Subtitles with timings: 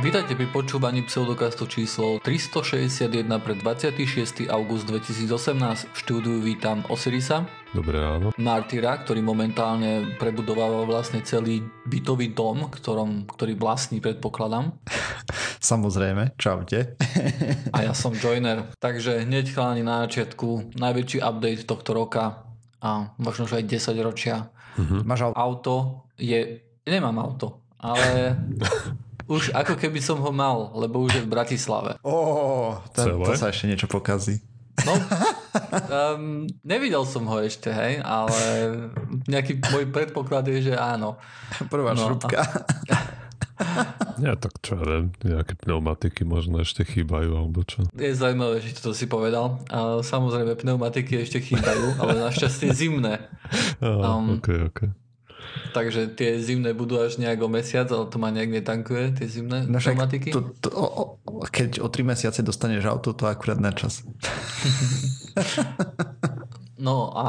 [0.00, 4.48] Vítajte pri počúvaní pseudokastu číslo 361 pre 26.
[4.48, 5.92] august 2018.
[5.92, 7.44] V štúdiu vítam Osirisa.
[7.76, 8.32] Dobré ráno.
[8.40, 14.72] Martyra, ktorý momentálne prebudováva vlastne celý bytový dom, ktorom, ktorý vlastní, predpokladám.
[15.70, 16.96] Samozrejme, čaute.
[17.76, 18.72] A ja som Joiner.
[18.80, 22.48] Takže hneď chalani na začiatku, najväčší update tohto roka
[22.80, 24.48] a možno, že aj 10 ročia.
[24.80, 25.04] Uh-huh.
[25.04, 25.36] Máš auto?
[25.36, 25.74] Auto
[26.16, 26.64] je...
[26.88, 28.32] Nemám auto, ale
[29.30, 31.94] už ako keby som ho mal, lebo už je v Bratislave.
[32.02, 34.42] Oh, to, to sa ešte niečo pokazí.
[34.80, 38.38] No, um, nevidel som ho ešte, hej, ale
[39.30, 41.20] nejaký môj predpoklad je, že áno.
[41.70, 42.42] Prvá no, šrubka.
[44.20, 47.84] Ja tak čo ja viem, nejaké pneumatiky možno ešte chýbajú, alebo čo.
[47.92, 49.60] Je zaujímavé, že to si povedal.
[49.68, 53.20] A samozrejme, pneumatiky ešte chýbajú, ale našťastie zimné.
[53.84, 54.88] Aha, um, okay, okay.
[55.70, 59.70] Takže tie zimné budú až nejak o mesiac, ale to ma nejak netankuje, tie zimné
[59.70, 60.34] no pneumatiky.
[60.34, 60.86] To, to, o,
[61.22, 64.02] o, keď o 3 mesiace dostaneš auto, to akurát na čas.
[66.80, 67.26] No a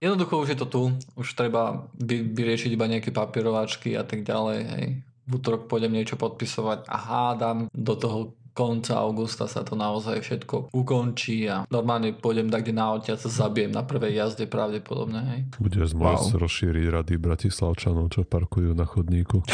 [0.00, 4.58] jednoducho už je to tu, už treba vy, vyriešiť iba nejaké papierovačky a tak ďalej,
[4.64, 4.86] hej.
[5.28, 10.72] V útorok pôjdem niečo podpisovať a hádam do toho konca augusta sa to naozaj všetko
[10.72, 15.20] ukončí a normálne pôjdem tak, kde na odťa sa zabijem na prvej jazde pravdepodobne.
[15.28, 15.40] Hej.
[15.60, 16.40] Budeš môcť wow.
[16.40, 19.44] rozšíriť rady Bratislavčanov, čo parkujú na chodníku.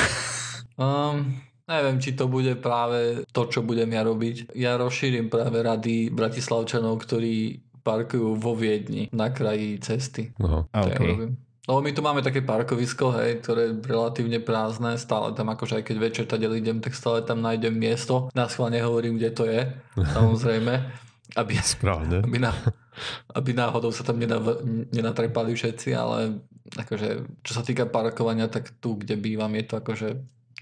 [0.72, 1.36] Um,
[1.68, 4.56] neviem, či to bude práve to, čo budem ja robiť.
[4.56, 10.32] Ja rozšírim práve rady Bratislavčanov, ktorí parkujú vo Viedni na kraji cesty.
[10.40, 10.64] Aha.
[10.72, 11.34] Okay.
[11.70, 15.84] No my tu máme také parkovisko, hej, ktoré je relatívne prázdne, stále tam akože aj
[15.86, 18.26] keď večer tady idem, tak stále tam nájdem miesto.
[18.34, 20.74] Na schvál nehovorím, kde to je, samozrejme.
[21.38, 22.20] Aby, Správne.
[22.26, 22.52] Aby, na,
[23.32, 24.58] aby náhodou sa tam nenav,
[24.92, 26.44] nenatrepali všetci, ale
[26.76, 30.08] akože, čo sa týka parkovania, tak tu, kde bývam, je to akože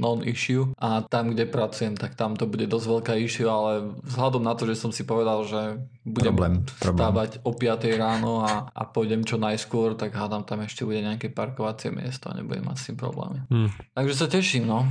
[0.01, 4.57] non-issue a tam, kde pracujem, tak tam to bude dosť veľká issue, ale vzhľadom na
[4.57, 9.23] to, že som si povedal, že budem problém, stávať o 5 ráno a, a pôjdem
[9.23, 12.97] čo najskôr, tak hádam tam ešte bude nejaké parkovacie miesto a nebudem mať s tým
[12.97, 13.39] problémy.
[13.53, 13.71] Hmm.
[13.93, 14.89] Takže sa teším, no.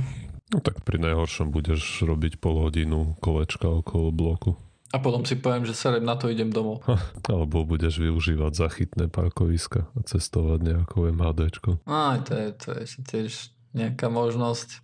[0.50, 4.58] No tak pri najhoršom budeš robiť pol hodinu kolečka okolo bloku.
[4.90, 6.82] A potom si poviem, že serem na to idem domov.
[7.30, 11.86] Alebo budeš využívať zachytné parkoviska a cestovať nejakou MHDčko.
[11.86, 13.32] Aj, to je, to je tiež
[13.76, 14.82] nejaká možnosť.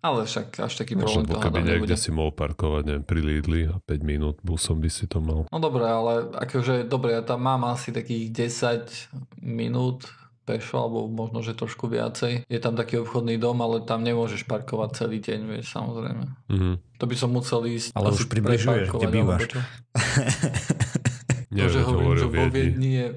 [0.00, 3.76] Ale však až taký problém to keby niekde si mohol parkovať, neviem, pri Lidli a
[3.84, 5.44] 5 minút busom by si to mal.
[5.52, 10.08] No dobre, ale akože, dobre, ja tam mám asi takých 10 minút
[10.48, 12.48] pešo, alebo možno, že trošku viacej.
[12.48, 16.24] Je tam taký obchodný dom, ale tam nemôžeš parkovať celý deň, vieš, samozrejme.
[16.48, 16.74] Mm-hmm.
[16.96, 17.92] To by som musel ísť.
[17.92, 19.42] Ale už približuješ, kde bývaš.
[21.54, 23.08] Nie, to, že hovorím, že vo Viedni je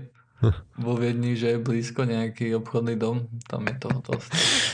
[0.75, 4.29] vo Viedni, že je blízko nejaký obchodný dom, tam je toho dosť.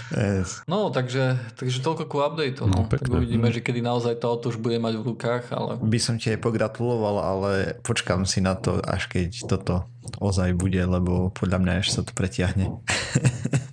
[0.10, 0.50] Yes.
[0.66, 2.58] No, takže, takže toľko ku update.
[2.64, 2.72] No.
[2.72, 5.44] no tak uvidíme, že kedy naozaj to auto už bude mať v rukách.
[5.54, 5.78] Ale...
[5.78, 7.52] By som ti aj pogratuloval, ale
[7.86, 9.86] počkám si na to, až keď toto
[10.18, 12.66] ozaj bude, lebo podľa mňa ešte sa to pretiahne.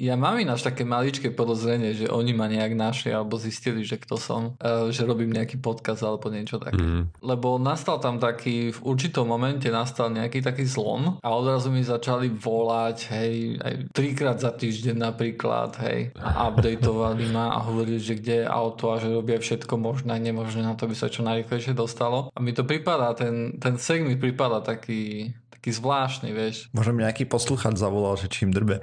[0.00, 4.16] Ja mám ináč také maličké podozrenie, že oni ma nejak našli alebo zistili, že kto
[4.16, 6.80] som, e, že robím nejaký podcast alebo niečo také.
[6.80, 7.12] Mm.
[7.20, 12.32] Lebo nastal tam taký, v určitom momente nastal nejaký taký zlom a odrazu mi začali
[12.32, 18.34] volať, hej, aj trikrát za týždeň napríklad, hej, a updateovali ma a hovorili, že kde
[18.40, 22.32] je auto a že robia všetko možné nemožné na to, by sa čo najrychlejšie dostalo.
[22.32, 26.72] A mi to pripadá, ten, ten seg mi pripadá taký, taký zvláštny, vieš.
[26.72, 28.80] Možno mi nejaký posluchač zavolal, že čím drbe.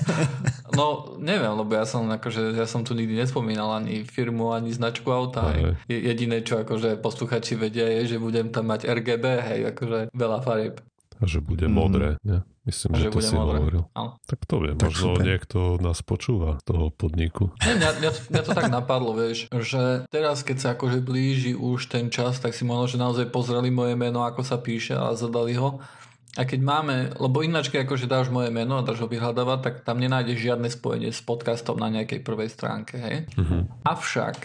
[0.78, 5.12] no, neviem, lebo ja som, akože, ja som tu nikdy nespomínal ani firmu, ani značku
[5.12, 5.52] auta.
[5.52, 5.76] Hej.
[5.92, 10.80] Jediné, čo akože posluchači vedia, je, že budem tam mať RGB, hej, akože veľa farieb.
[11.20, 11.74] A že bude mm.
[11.76, 12.40] modré, ne?
[12.62, 13.58] Myslím, že, že to si modré.
[13.58, 13.82] hovoril.
[13.90, 14.22] Áno.
[14.22, 15.24] Tak to viem, tak možno super.
[15.26, 17.50] niekto nás počúva z toho podniku.
[17.58, 21.90] Nie, mňa, mňa, mňa to tak napadlo, vieš, že teraz, keď sa akože blíži už
[21.90, 25.58] ten čas, tak si možno, že naozaj pozreli moje meno, ako sa píše a zadali
[25.58, 25.82] ho.
[26.38, 29.74] A keď máme, lebo ináč keď akože dáš moje meno a dáš ho vyhľadávať, tak
[29.84, 33.16] tam nenájdeš žiadne spojenie s podcastom na nejakej prvej stránke, hej.
[33.36, 33.68] Uh-huh.
[33.84, 34.40] Avšak,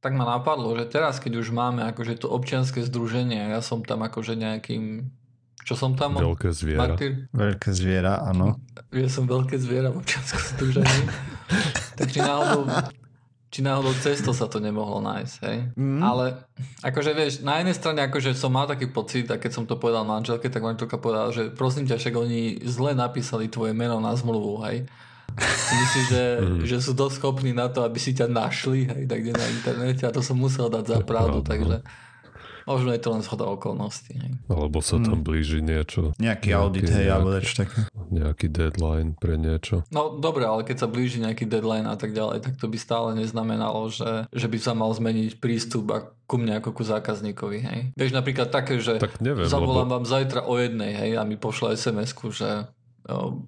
[0.00, 4.02] tak ma napadlo, že teraz, keď už máme akože to občianske združenie, ja som tam
[4.02, 5.12] akože nejakým
[5.64, 6.16] čo som tam?
[6.16, 6.80] Veľké zviera.
[6.88, 7.28] Martyr?
[7.30, 8.58] Veľké zviera, áno.
[8.90, 11.04] Ja som veľké zviera v občianskom združení.
[11.98, 12.64] tak či náhodou,
[13.50, 15.58] či náhodou cesto sa to nemohlo nájsť, hej?
[15.74, 16.00] Mm.
[16.00, 16.24] Ale
[16.86, 20.06] akože vieš, na jednej strane akože som mal taký pocit, a keď som to povedal
[20.06, 24.62] manželke, tak manželka povedala, že prosím ťa, však oni zle napísali tvoje meno na zmluvu,
[24.70, 24.86] hej?
[25.70, 26.62] Myslím, že, mm.
[26.66, 30.14] že sú dosť schopní na to, aby si ťa našli, hej, tak na internete a
[30.14, 31.82] to som musel dať za pravdu, takže...
[32.70, 34.14] Možno je to len zhoda okolností.
[34.14, 34.32] Hej.
[34.46, 35.26] Alebo sa tam mm.
[35.26, 36.14] blíži niečo.
[36.22, 37.78] Nejaký, nejaký audit, hej, alebo niečo také.
[38.10, 39.82] Nejaký deadline pre niečo.
[39.90, 43.18] No dobre, ale keď sa blíži nejaký deadline a tak ďalej, tak to by stále
[43.18, 45.98] neznamenalo, že, že by sa mal zmeniť prístup a
[46.30, 47.58] ku mne ako ku zákazníkovi.
[47.58, 47.80] Hej.
[47.98, 49.94] Vieš napríklad také, že tak neviem, zavolám lebo...
[49.98, 52.70] vám zajtra o jednej hej, a mi pošle SMS-ku, že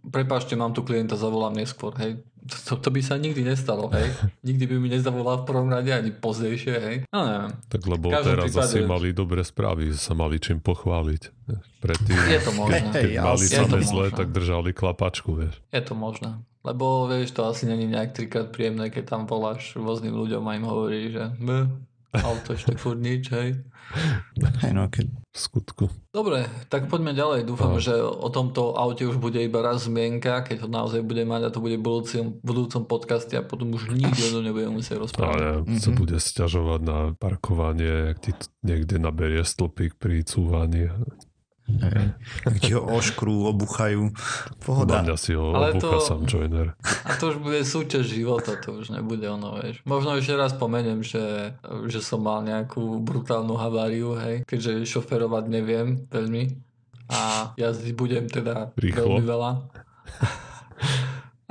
[0.09, 2.21] prepáčte, mám tu klienta, zavolám neskôr, hej.
[2.67, 4.11] To, to by sa nikdy nestalo, hej.
[4.49, 6.97] Nikdy by mi nezavolal v prvom rade ani pozdejšie, hej.
[7.15, 7.53] No neviem.
[7.71, 8.67] Tak lebo teraz prípade...
[8.67, 11.23] asi mali dobré správy, sa mali čím pochváliť.
[11.79, 12.79] Predtým, je to možné.
[12.83, 15.55] Keď, keď mali samé zle, tak držali klapačku, vieš.
[15.71, 16.43] Je to možné.
[16.63, 20.67] Lebo vieš, to asi není nejak trikrát príjemné, keď tam voláš rôznym ľuďom a im
[20.67, 21.35] hovorí, že
[22.21, 23.57] auto ešte furt nič, hej.
[24.61, 25.09] Hej, no, keď...
[25.33, 25.85] V skutku.
[26.13, 27.49] Dobre, tak poďme ďalej.
[27.49, 27.81] Dúfam, no.
[27.81, 31.53] že o tomto aute už bude iba raz zmienka, keď ho naozaj bude mať a
[31.53, 35.33] to bude v budúcom, budúcom podcaste a potom už nikdy o nebudeme musieť rozprávať.
[35.33, 35.81] Ale mm-hmm.
[35.81, 40.93] sa bude stiažovať na parkovanie, ak ti niekde naberie stĺpik pri cúvaní.
[42.43, 44.13] Ak ti ho oškrú, obuchajú.
[44.63, 45.03] Pohoda.
[45.03, 46.75] Mňa si ho Ale obucha to, sám joiner.
[47.07, 49.81] A to už bude súťaž života, to už nebude ono, vieš.
[49.87, 51.57] Možno ešte raz spomeniem, že,
[51.89, 56.73] že som mal nejakú brutálnu haváriu, hej, keďže šoferovať neviem veľmi
[57.13, 59.19] a jazdiť budem teda Rýchlo.
[59.19, 59.51] veľmi veľa.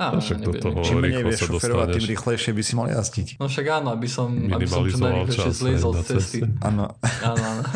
[0.02, 3.28] Áno, však do toho Čím menej vieš šoferovať, tým rýchlejšie by si mal jazdiť.
[3.38, 6.38] No však áno, aby som, aby som čo najrýchlejšie zliezol z cesty.
[6.58, 6.90] Áno.
[7.22, 7.62] áno, áno.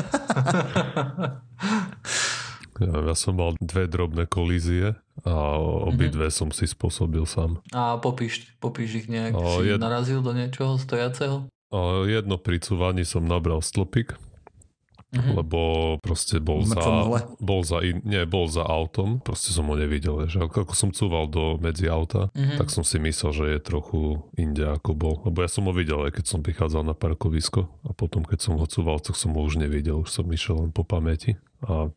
[2.80, 5.34] Ja, ja som mal dve drobné kolízie a
[5.88, 6.38] obidve mm-hmm.
[6.44, 7.60] som si spôsobil sám.
[7.72, 9.80] A popíš, popíš ich nejak, o, si jed...
[9.80, 11.48] narazil do niečoho stojaceho?
[11.72, 15.34] O, jedno pri cúvaní som nabral stĺpik, mm-hmm.
[15.40, 15.60] lebo
[16.04, 16.84] proste bol za,
[17.40, 21.26] bol za, in, nie, bol za autom, proste som ho nevidel, že ako som cúval
[21.32, 22.60] do medzi auta, mm-hmm.
[22.60, 26.04] tak som si myslel, že je trochu inde ako bol, lebo ja som ho videl,
[26.04, 29.40] aj keď som prichádzal na parkovisko a potom keď som ho cúval, tak som ho
[29.40, 31.88] už nevidel, už som išiel len po pamäti a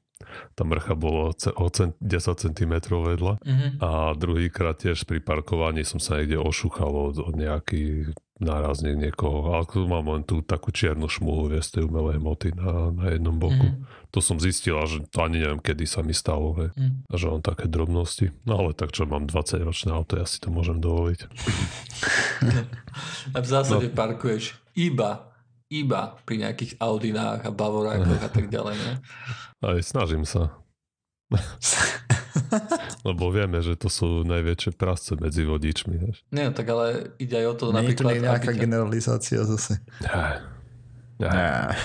[0.53, 3.71] tá mrcha bolo o 10 cm vedľa mm-hmm.
[3.79, 9.67] a druhýkrát tiež pri parkovaní som sa niekde ošúchal od, od nejaký nárazne niekoho, ale
[9.67, 13.67] tu mám len tú takú čiernu šmuhu vieš, tej umelej moty na, na jednom boku.
[13.67, 14.15] Mm-hmm.
[14.15, 16.71] To som zistila, že to ani neviem, kedy sa mi stalo, hej.
[16.73, 17.03] Mm.
[17.11, 18.31] Že mám také drobnosti.
[18.47, 21.19] No ale tak čo, mám 20 ročné auto, ja si to môžem dovoliť.
[23.35, 23.93] a v zásade no.
[23.93, 25.28] parkuješ iba
[25.69, 28.75] iba pri nejakých Audinách a Bavorákoch a tak ďalej.
[28.75, 28.93] Ne?
[29.69, 30.57] Aj snažím sa.
[33.07, 35.95] Lebo vieme, že to sú najväčšie prasce medzi vodičmi.
[36.01, 36.17] Vieš.
[36.33, 38.09] Nie, tak ale ide aj o to Nie napríklad...
[38.09, 38.61] Nie je to nejaká ťa...
[38.65, 39.77] generalizácia zase.
[40.01, 40.41] Ja.
[41.21, 41.77] Ja.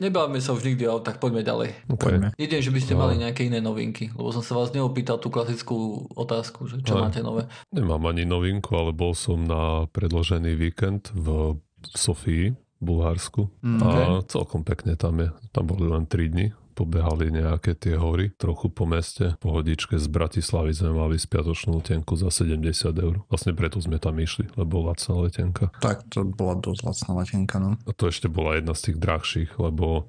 [0.00, 1.76] Nebávame sa už nikdy o tak poďme ďalej.
[1.92, 2.16] Okay.
[2.16, 2.32] Poďme.
[2.40, 3.00] Jedine, že by ste no.
[3.04, 7.04] mali nejaké iné novinky, lebo som sa vás neopýtal tú klasickú otázku, že čo Aj.
[7.04, 7.44] máte nové.
[7.68, 14.04] Nemám ani novinku, ale bol som na predložený víkend v Sofii, Bulharsku mm, okay.
[14.04, 15.28] a celkom pekne tam je.
[15.52, 16.46] Tam boli len 3 dni
[16.80, 19.36] pobehali nejaké tie hory, trochu po meste.
[19.44, 22.64] Pohodičke z Bratislavy sme mali spiatočnú letenku za 70
[22.96, 23.20] eur.
[23.28, 25.68] Vlastne preto sme tam išli, lebo lacná letenka.
[25.84, 27.76] Tak, to bola dosť lacná letenka, no.
[27.84, 30.08] A to ešte bola jedna z tých drahších, lebo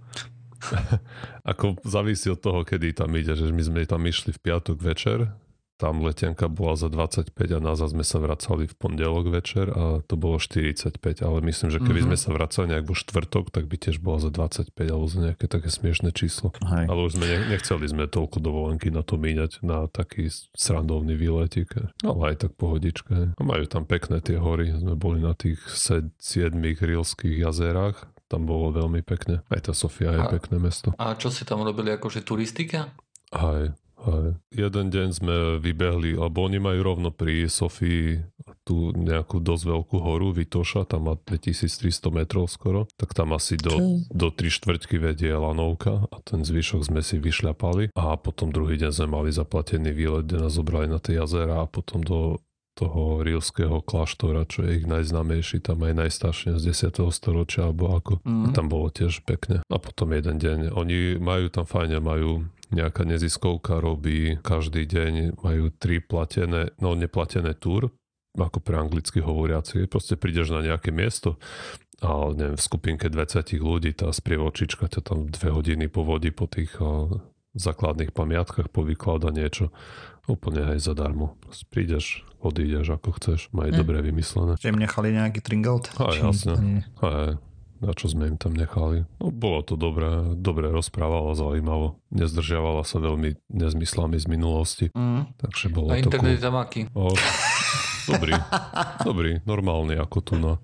[1.51, 5.27] ako závisí od toho, kedy tam ide, že my sme tam išli v piatok večer,
[5.81, 10.13] tam letenka bola za 25 a nazad sme sa vracali v pondelok večer a to
[10.13, 12.13] bolo 45, ale myslím, že keby mm-hmm.
[12.13, 15.50] sme sa vracali nejak vo štvrtok, tak by tiež bola za 25 alebo za nejaké
[15.50, 16.54] také smiešné číslo.
[16.62, 16.86] Hej.
[16.86, 21.74] Ale už sme ne, nechceli sme toľko dovolenky na to míňať na taký srandovný výletik.
[22.06, 23.34] Ale aj tak pohodička.
[23.34, 24.77] A majú tam pekné tie hory.
[24.77, 26.13] Sme boli na tých 7
[26.62, 27.98] rilských jazerách
[28.32, 29.44] tam bolo veľmi pekne.
[29.51, 30.96] Aj tá Sofia je a, pekné mesto.
[30.96, 32.88] A čo si tam robili, akože turistika?
[33.36, 33.75] Aj.
[34.50, 38.17] Jeden deň sme vybehli, lebo oni majú rovno pri Sofii
[38.65, 44.01] tú nejakú dosť veľkú horu, Vitoša, tam má 2300 metrov skoro, tak tam asi do,
[44.10, 48.91] do 3 štvrťky vedie lanovka a ten zvyšok sme si vyšľapali a potom druhý deň
[48.93, 52.41] sme mali zaplatený výlet, kde nás zobrali na tie jazera a potom do
[52.72, 57.03] toho rílského kláštora, čo je ich najznámejší, tam aj najstaršie z 10.
[57.12, 58.24] storočia, alebo ako.
[58.24, 58.48] Mm.
[58.48, 59.60] A tam bolo tiež pekne.
[59.67, 65.72] A potom jeden deň, oni majú tam fajne, majú nejaká neziskovka robí každý deň, majú
[65.75, 67.92] tri platené, no neplatené túr,
[68.36, 69.92] ako pre anglicky hovoriaci.
[69.92, 71.36] Proste prídeš na nejaké miesto
[72.01, 76.74] a neviem, v skupinke 20 ľudí tá sprievočička ťa tam dve hodiny povodí po tých
[76.82, 77.08] a,
[77.54, 79.70] základných pamiatkách, povyklada niečo
[80.25, 81.38] úplne aj zadarmo.
[81.46, 83.78] Proste prídeš, odídeš ako chceš, majú mm.
[83.78, 84.58] dobre vymyslené.
[84.58, 85.94] Že im nechali nejaký tringout?
[86.01, 86.88] A jasne.
[87.04, 87.38] Aj,
[87.81, 89.09] na čo sme im tam nechali.
[89.17, 91.97] No, bolo to dobré, dobre rozprávalo, zaujímavo.
[92.13, 94.85] Nezdržiavala sa veľmi nezmyslami z minulosti.
[94.93, 95.33] Mm.
[95.41, 96.45] Takže bolo A to internet cool.
[96.45, 96.81] tam aký?
[96.93, 97.09] O,
[98.05, 98.38] dobrý,
[99.01, 100.33] dobrý, normálny ako tu.
[100.38, 100.61] No.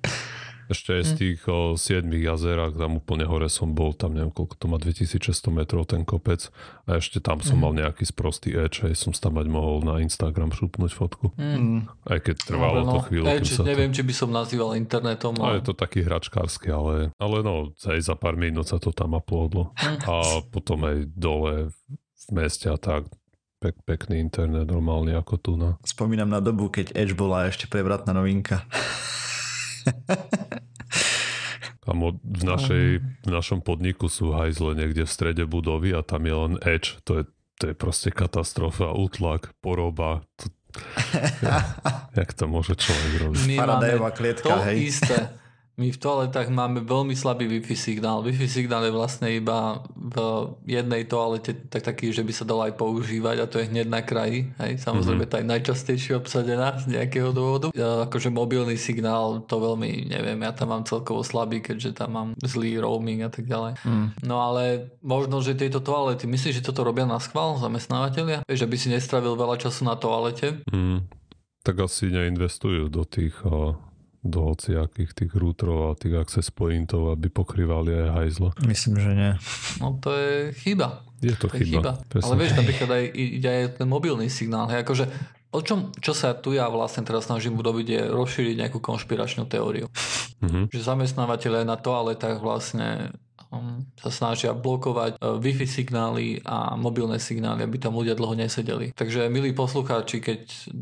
[0.68, 1.18] Ešte aj z hm.
[1.20, 5.48] tých o, 7 jazerách, tam úplne hore som bol, tam neviem koľko to má, 2600
[5.52, 6.52] metrov ten kopec
[6.88, 7.64] a ešte tam som mm.
[7.64, 11.32] mal nejaký sprostý edge, aj som tam mať mohol na Instagram šupnúť fotku.
[11.40, 11.88] Mm.
[12.08, 13.26] Aj keď trvalo no, to chvíľu.
[13.28, 14.00] Edge, neviem, to...
[14.00, 15.36] či by som nazýval internetom.
[15.40, 15.44] Ale...
[15.44, 19.16] No, je to taký hračkársky, ale, ale no, aj za pár minút sa to tam
[19.16, 19.72] uploadlo.
[20.08, 23.08] A potom aj dole v meste a tak
[23.60, 25.52] pek, pekný internet, normálne ako tu.
[25.58, 25.78] No.
[25.82, 28.64] Spomínam na dobu, keď Edge bola ešte prevratná novinka.
[31.88, 32.88] A v, našej,
[33.24, 37.00] v našom podniku sú hajzle niekde v strede budovy a tam je len edge.
[37.08, 37.24] To je,
[37.64, 40.28] to je proste katastrofa, útlak, poroba.
[40.44, 40.52] To,
[41.48, 41.64] ja,
[42.12, 43.40] jak to môže človek robiť?
[43.48, 44.92] My Paradajová klietka, to hej.
[44.92, 45.16] isté.
[45.78, 48.26] My v toaletách máme veľmi slabý Wi-Fi signál.
[48.26, 50.18] Wi-Fi signál je vlastne iba v
[50.66, 54.02] jednej toalete tak taký, že by sa dal aj používať a to je hneď na
[54.02, 54.50] kraji.
[54.58, 54.82] Hej?
[54.82, 55.38] Samozrejme mm-hmm.
[55.38, 57.70] tá je najčastejšie obsadená z nejakého dôvodu.
[57.78, 62.30] Ja, akože mobilný signál to veľmi neviem, ja tam mám celkovo slabý, keďže tam mám
[62.42, 63.78] zlý roaming a tak ďalej.
[63.86, 64.18] Mm.
[64.26, 68.50] No ale možno, že tieto toalety, myslíš, že toto robia na schvál zamestnávateľia?
[68.50, 70.58] Vieš, aby si nestravil veľa času na toalete?
[70.74, 71.06] Mm.
[71.62, 73.38] Tak asi neinvestujú do tých
[74.26, 78.48] do hociakých tých routerov a tých access pointov, aby pokrývali aj hajzlo.
[78.66, 79.32] Myslím, že nie.
[79.80, 81.06] No to je chyba.
[81.22, 81.98] Je to, to chyba.
[82.02, 82.22] chyba.
[82.22, 84.70] Ale vieš, napríklad aj, ide aj ten mobilný signál.
[84.70, 85.06] Hej, akože
[85.52, 89.88] o čom, čo sa tu ja vlastne teraz snažím urobiť je rozšíriť nejakú konšpiračnú teóriu.
[90.44, 90.70] Mm-hmm.
[90.70, 93.16] Že zamestnávateľe na toaletách vlastne
[93.98, 98.92] sa snažia blokovať uh, Wi-Fi signály a mobilné signály, aby tam ľudia dlho nesedeli.
[98.92, 100.42] Takže milí poslucháči, keď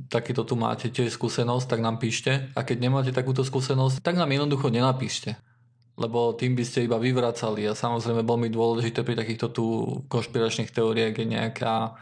[0.10, 4.34] takýto tu máte tiež skúsenosť, tak nám píšte a keď nemáte takúto skúsenosť, tak nám
[4.34, 5.38] jednoducho nenapíšte
[5.96, 9.66] lebo tým by ste iba vyvracali a samozrejme veľmi dôležité pri takýchto tu
[10.12, 11.96] konšpiračných teóriách je nejaká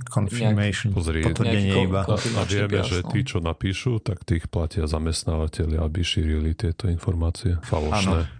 [0.00, 2.08] Confirmation, Pozri, potvrdenie iba.
[2.08, 8.24] A vieme, že tí, čo napíšu, tak tých platia zamestnávateľi, aby šírili tieto informácie falošné.
[8.24, 8.39] Ano.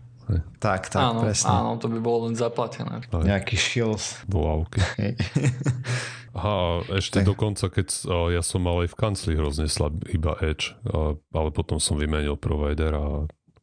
[0.60, 1.50] Tak, tak, áno, presne.
[1.50, 3.02] Áno, to by bolo len zaplatené.
[3.02, 3.24] Aj.
[3.24, 4.20] Nejaký shields.
[4.30, 4.78] Volávky.
[6.38, 7.26] Aha, ešte tak.
[7.26, 10.78] dokonca, keď ja som mal aj v kancli hrozne slab iba Edge,
[11.34, 13.06] ale potom som vymenil provider a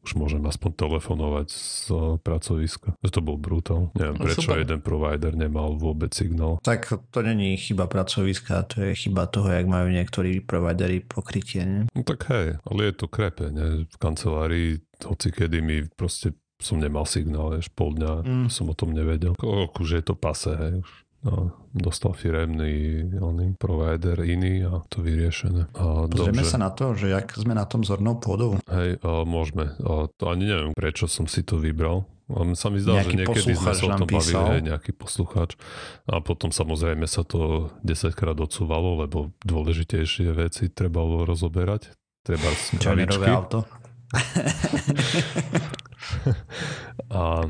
[0.08, 1.92] už môžem aspoň telefonovať z
[2.24, 2.96] pracoviska.
[3.04, 3.92] To bol brutál.
[3.92, 4.64] Neviem, no, prečo Super.
[4.64, 6.56] jeden provider nemal vôbec signál.
[6.64, 11.60] Tak to není chyba pracoviska, to je chyba toho, jak majú niektorí providery pokrytie.
[11.66, 11.82] Nie?
[11.92, 13.84] No tak hej, ale je to krepe, ne?
[13.84, 18.48] V kancelárii hoci kedy mi proste som nemal signál, až pol dňa mm.
[18.50, 19.38] som o tom nevedel.
[19.78, 25.66] Už je to pase, hej, už No, dostal firemný oný provider iný a to vyriešené.
[25.74, 26.50] A Pozrieme dobře.
[26.54, 28.62] sa na to, že jak sme na tom zornou pôdou.
[28.70, 29.74] Hej, a môžeme.
[29.82, 32.06] A to ani neviem, prečo som si to vybral.
[32.30, 35.58] A sa mi zdá, že niekedy sme sa o tom bavili, hej, nejaký poslucháč.
[36.06, 41.98] A potom samozrejme sa to 10 krát odsúvalo, lebo dôležitejšie veci treba rozoberať.
[42.22, 43.26] Treba smravičky.
[43.26, 43.66] auto.
[47.14, 47.48] a,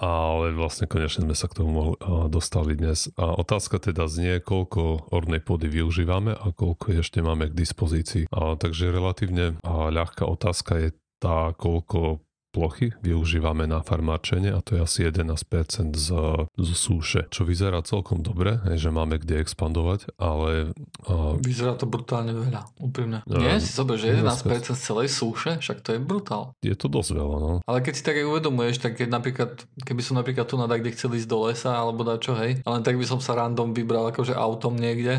[0.00, 3.12] ale vlastne konečne sme sa k tomu mohli, a, dostali dnes.
[3.20, 8.32] A otázka teda znie, koľko ornej pôdy využívame a koľko ešte máme k dispozícii.
[8.32, 10.88] A, takže relatívne a ľahká otázka je
[11.20, 12.23] tá, koľko
[12.54, 16.08] plochy využívame na farmáčenie a to je asi 11% z,
[16.54, 20.70] z súše, čo vyzerá celkom dobre, že máme kde expandovať, ale...
[21.10, 23.26] Uh, vyzerá to brutálne veľa, úprimne.
[23.26, 26.54] Uh, Nie si zober, že 11% z celej súše, však to je brutál.
[26.62, 27.52] Je to dosť veľa, no.
[27.66, 29.50] Ale keď si tak aj uvedomuješ, tak keď napríklad,
[29.82, 32.86] keby som napríklad tu nadal, kde chcel ísť do lesa alebo dať čo, hej, ale
[32.86, 35.18] tak by som sa random vybral akože autom niekde,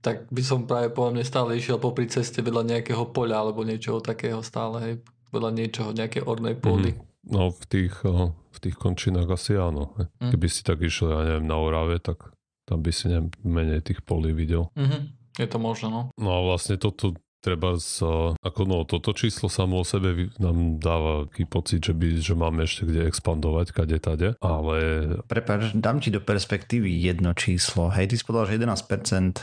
[0.00, 4.00] tak by som práve po mne stále išiel popri ceste vedľa nejakého poľa alebo niečoho
[4.00, 4.94] takého stále, hej
[5.30, 6.92] podľa niečoho, nejaké ornej pôdy.
[6.92, 7.00] Mm.
[7.30, 9.94] No v tých, v tých končinách asi áno.
[10.18, 10.30] Mm.
[10.34, 12.34] Keby si tak išiel, ja neviem, na Orave, tak
[12.70, 14.70] tam by si neviem, menej tých polí videl.
[14.78, 15.02] Mm-hmm.
[15.42, 16.14] Je to možné, no.
[16.14, 18.04] No a vlastne toto treba z,
[18.44, 22.68] ako no, toto číslo samo o sebe nám dáva taký pocit, že, by, že máme
[22.68, 24.76] ešte kde expandovať, kade tade, ale...
[25.24, 27.88] Prepač, dám ti do perspektívy jedno číslo.
[27.90, 29.40] Hej, ty si povedal, že 11%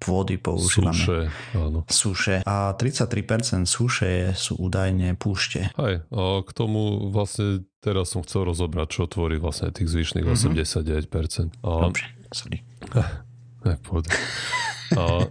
[0.00, 0.96] pôdy používame.
[0.96, 1.18] Súše,
[1.52, 1.84] áno.
[1.86, 2.34] Súše.
[2.48, 5.68] A 33% súše sú údajne púšte.
[5.76, 10.56] Aj, a k tomu vlastne teraz som chcel rozobrať, čo tvorí vlastne tých zvyšných mm-hmm.
[10.56, 11.60] 89%.
[11.60, 11.70] A...
[11.92, 12.58] Dobre, sorry.
[13.60, 13.76] Ne,
[14.96, 15.28] A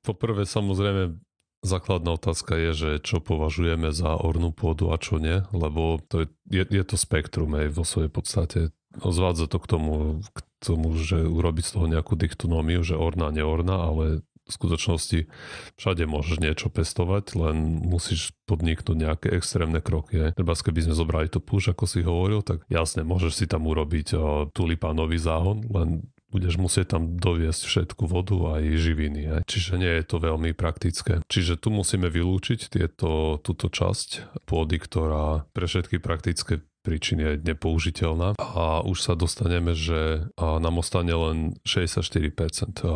[0.00, 1.20] poprvé samozrejme
[1.60, 6.26] Základná otázka je, že čo považujeme za ornú pôdu a čo nie, lebo to je,
[6.48, 8.60] je, je to spektrum aj vo svojej podstate.
[8.96, 13.88] Zvádza to k tomu, k tomu, že urobiť z toho nejakú diktonómiu, že orná, neorná,
[13.88, 14.04] ale
[14.50, 15.30] v skutočnosti
[15.78, 20.34] všade môžeš niečo pestovať, len musíš podniknúť nejaké extrémne kroky.
[20.34, 24.18] Treba, keby sme zobrali to púž, ako si hovoril, tak jasne, môžeš si tam urobiť
[24.50, 29.22] tulipánový záhon, len budeš musieť tam doviesť všetku vodu aj živiny.
[29.26, 29.42] Aj.
[29.50, 31.26] Čiže nie je to veľmi praktické.
[31.26, 38.40] Čiže tu musíme vylúčiť tieto, túto časť pôdy, ktorá pre všetky praktické príčiny je nepoužiteľná
[38.40, 42.32] a už sa dostaneme, že nám ostane len 64%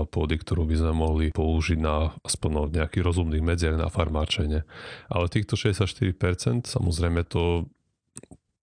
[0.09, 4.65] pôdy, ktorú by sme mohli použiť na aspoň nejakých rozumných medziach na farmáčenie.
[5.13, 7.69] Ale týchto 64% samozrejme to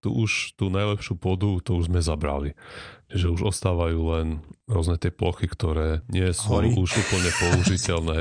[0.00, 2.57] tu už tú najlepšiu pôdu, to už sme zabrali.
[3.11, 4.26] Čiže už ostávajú len
[4.71, 6.71] rôzne tie plochy, ktoré nie sú Hory.
[6.79, 8.17] už úplne použiteľné.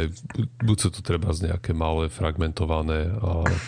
[0.65, 3.13] Buď sú to treba z nejaké malé fragmentované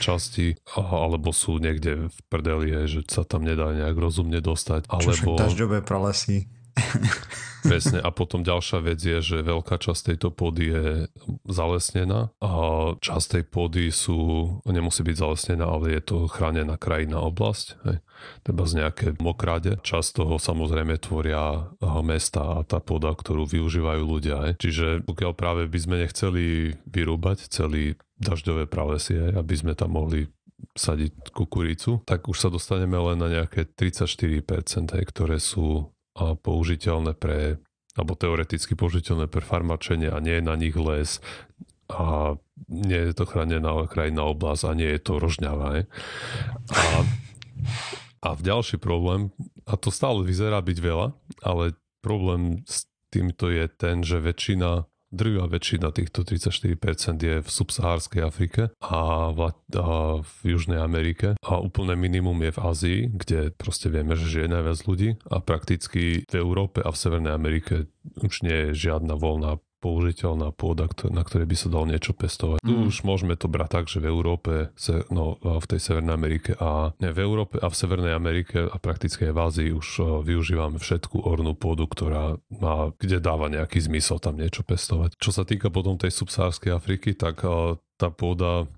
[0.01, 4.90] časti, alebo sú niekde v prdeli, že sa tam nedá nejak rozumne dostať.
[4.90, 5.38] Alebo...
[5.38, 6.50] Čo pralesy.
[7.62, 8.01] Presne.
[8.01, 10.86] A potom ďalšia vec je, že veľká časť tejto pôdy je
[11.46, 12.51] zalesnená a
[12.98, 17.78] časť tej pôdy sú, nemusí byť zalesnená, ale je to chránená krajina oblasť.
[17.86, 17.98] Hej.
[18.42, 19.78] Teda z nejaké mokráde.
[19.86, 21.70] Časť toho samozrejme tvoria
[22.01, 24.38] mesta a tá pôda, ktorú využívajú ľudia.
[24.50, 24.54] Hej.
[24.58, 30.25] Čiže pokiaľ práve by sme nechceli vyrúbať celý dažďové pralesie, aby sme tam mohli
[30.78, 37.62] sadiť kukuricu, tak už sa dostaneme len na nejaké 34%, hej, ktoré sú použiteľné pre
[37.96, 41.20] alebo teoreticky použiteľné pre farmačenie a nie je na nich les
[41.91, 42.39] a
[42.72, 45.84] nie je to chránená krajina oblasť a nie je to rožňava.
[46.72, 46.86] A,
[48.24, 49.36] a v ďalší problém,
[49.68, 51.08] a to stále vyzerá byť veľa,
[51.44, 58.22] ale problém s týmto je ten, že väčšina drvá väčšina týchto 34% je v subsahárskej
[58.24, 59.39] Afrike a v,
[59.75, 61.36] a v Južnej Amerike.
[61.44, 65.10] A úplné minimum je v Ázii, kde proste vieme, že žije najviac ľudí.
[65.27, 67.91] A prakticky v Európe a v Severnej Amerike
[68.24, 72.62] už nie je žiadna voľná použiteľná pôda, na ktorej by sa dalo niečo pestovať.
[72.62, 72.68] Mm.
[72.70, 74.70] Tu už môžeme to brať tak, že v Európe,
[75.10, 79.26] no v tej Severnej Amerike a ne, v Európe a v Severnej Amerike a prakticky
[79.28, 84.38] aj v Ázii už využívame všetku ornú pôdu, ktorá má, kde dáva nejaký zmysel tam
[84.38, 85.18] niečo pestovať.
[85.18, 87.42] Čo sa týka potom tej subsárskej Afriky, tak
[87.98, 88.70] tá pôda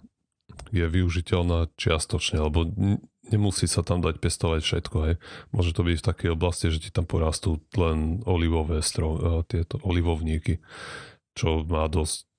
[0.72, 2.64] je využiteľná čiastočne, lebo
[3.34, 4.98] nemusí sa tam dať pestovať všetko.
[5.10, 5.16] Hej.
[5.50, 9.82] Môže to byť v takej oblasti, že ti tam porastú len olivové stro, e, tieto
[9.82, 10.62] olivovníky,
[11.34, 12.30] čo má dosť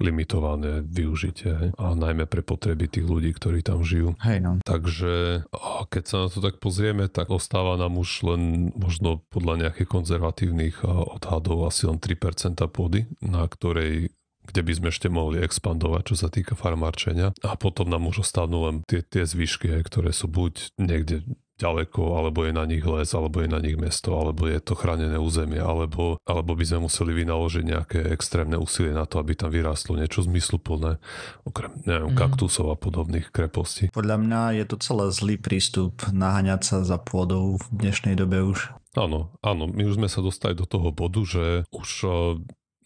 [0.00, 1.70] limitované využitie hej.
[1.76, 4.16] a najmä pre potreby tých ľudí, ktorí tam žijú.
[4.24, 4.50] Hej no.
[4.64, 5.44] Takže
[5.92, 10.82] keď sa na to tak pozrieme, tak ostáva nám už len možno podľa nejakých konzervatívnych
[10.88, 16.28] odhadov asi len 3% pôdy, na ktorej kde by sme ešte mohli expandovať, čo sa
[16.28, 17.30] týka farmárčenia.
[17.46, 21.22] A potom nám už ostanú len tie, tie zvyšky, ktoré sú buď niekde
[21.62, 25.14] ďaleko, alebo je na nich les, alebo je na nich mesto, alebo je to chránené
[25.14, 29.94] územie, alebo, alebo by sme museli vynaložiť nejaké extrémne úsilie na to, aby tam vyrástlo
[29.94, 30.98] niečo zmysluplné,
[31.46, 32.18] okrem neviem, mm.
[32.18, 33.94] kaktusov a podobných krepostí.
[33.94, 38.74] Podľa mňa je to celé zlý prístup naháňať sa za pôdou v dnešnej dobe už.
[38.92, 41.88] Áno, áno, my už sme sa dostali do toho bodu, že už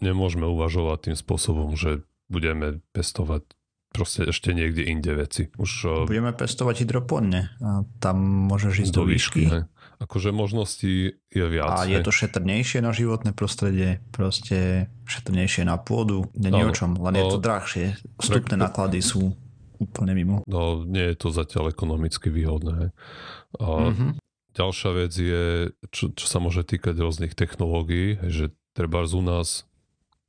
[0.01, 3.47] nemôžeme uvažovať tým spôsobom, že budeme pestovať
[3.95, 5.49] proste ešte niekde inde veci.
[5.57, 9.43] Už, budeme pestovať hydropónne a tam môžeš ísť do, do výšky.
[9.49, 11.73] výšky Akože možností je viac.
[11.73, 17.01] A je to šetrnejšie na životné prostredie, proste šetrnejšie na pôdu, nie no, o čom,
[17.01, 17.87] len no, je to drahšie.
[18.21, 19.33] Vstupné náklady sú
[19.81, 20.45] úplne mimo.
[20.45, 22.93] No nie je to zatiaľ ekonomicky výhodné.
[23.57, 24.21] A mm-hmm.
[24.57, 25.45] Ďalšia vec je,
[25.93, 29.69] čo, čo sa môže týkať rôznych technológií, že treba u nás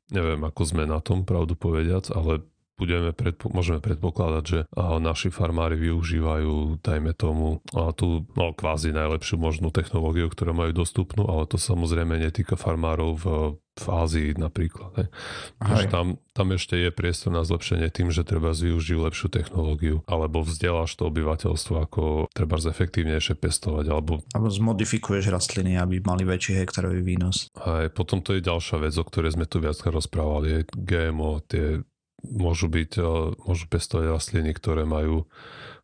[0.07, 5.75] Neviem, ako sme na tom, pravdu povediac, ale budeme predpo- môžeme predpokladať, že naši farmári
[5.75, 7.59] využívajú, dajme tomu,
[7.97, 13.25] tú no, kvázi najlepšiu možnú technológiu, ktorú majú dostupnú, ale to samozrejme netýka farmárov v,
[13.57, 15.09] v Ázii napríklad.
[15.57, 20.45] Takže tam, tam ešte je priestor na zlepšenie tým, že treba využiť lepšiu technológiu, alebo
[20.45, 24.21] vzdeláš to obyvateľstvo, ako treba zefektívnejšie pestovať, alebo...
[24.37, 27.49] Alebo zmodifikuješ rastliny, aby mali väčší hektarový výnos.
[27.57, 31.81] Aj potom to je ďalšia vec, o ktorej sme tu viac rozprávali, je GMO, tie
[32.25, 33.05] môžu byť, eh,
[33.45, 35.29] môžu pestovať rastliny, ktoré majú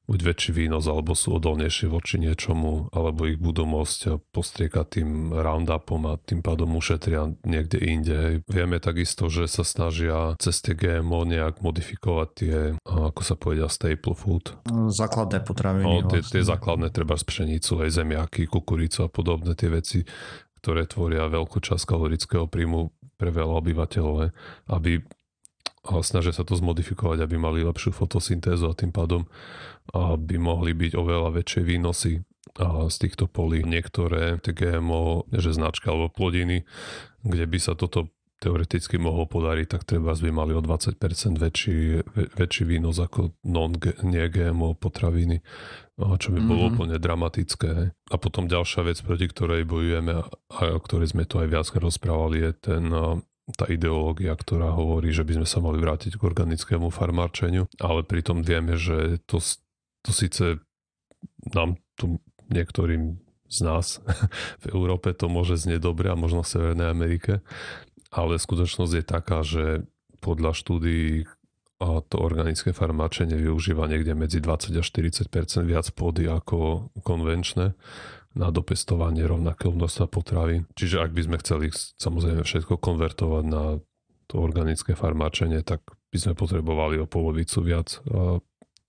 [0.04, 5.10] buď väčší výnos, alebo sú odolnejšie voči niečomu, alebo ich budú môcť eh, postriekať tým
[5.32, 8.17] roundupom a tým pádom ušetria niekde inde.
[8.52, 13.72] Vieme takisto, že sa snažia cez tie GMO nejak modifikovať tie, eh, ako sa povedia,
[13.72, 14.58] staple food.
[14.91, 15.86] Základné potraviny.
[15.86, 16.34] No, tie, vlastne.
[16.36, 20.04] tie základné, treba z pšenicu, aj zemiaky, kukuricu a podobné tie veci,
[20.60, 24.15] ktoré tvoria veľkú časť kalorického príjmu pre veľa obyvateľov,
[24.67, 25.00] aby
[25.84, 29.28] snažia sa to zmodifikovať, aby mali lepšiu fotosyntézu a tým pádom
[29.96, 32.24] by mohli byť oveľa väčšie výnosy
[32.63, 33.65] z týchto polí.
[33.67, 36.63] Niektoré GMO, že značka alebo plodiny,
[37.26, 41.00] kde by sa toto teoreticky mohol podariť, tak treba by mali o 20%
[41.39, 42.04] väčší,
[42.36, 45.39] väčší výnos ako non-GMO potraviny,
[45.96, 46.76] čo by bolo mm-hmm.
[46.76, 47.96] úplne dramatické.
[48.12, 52.43] A potom ďalšia vec, proti ktorej bojujeme a o ktorej sme tu aj viac rozprávali,
[52.43, 52.84] je ten
[53.52, 58.40] tá ideológia, ktorá hovorí, že by sme sa mali vrátiť k organickému farmárčeniu, ale pritom
[58.40, 59.44] vieme, že to,
[60.00, 60.64] to síce
[61.52, 63.20] nám tu niektorým
[63.52, 64.00] z nás
[64.64, 67.44] v Európe to môže znieť dobre a možno v Severnej Amerike,
[68.10, 69.84] ale skutočnosť je taká, že
[70.24, 71.28] podľa štúdií
[71.84, 77.76] a to organické farmáčenie využíva niekde medzi 20 až 40% viac pôdy ako konvenčné
[78.34, 80.65] na dopestovanie rovnakého množstva potravín.
[80.74, 81.65] Čiže ak by sme chceli
[82.02, 83.78] samozrejme všetko konvertovať na
[84.26, 88.02] to organické farmáčenie, tak by sme potrebovali o polovicu viac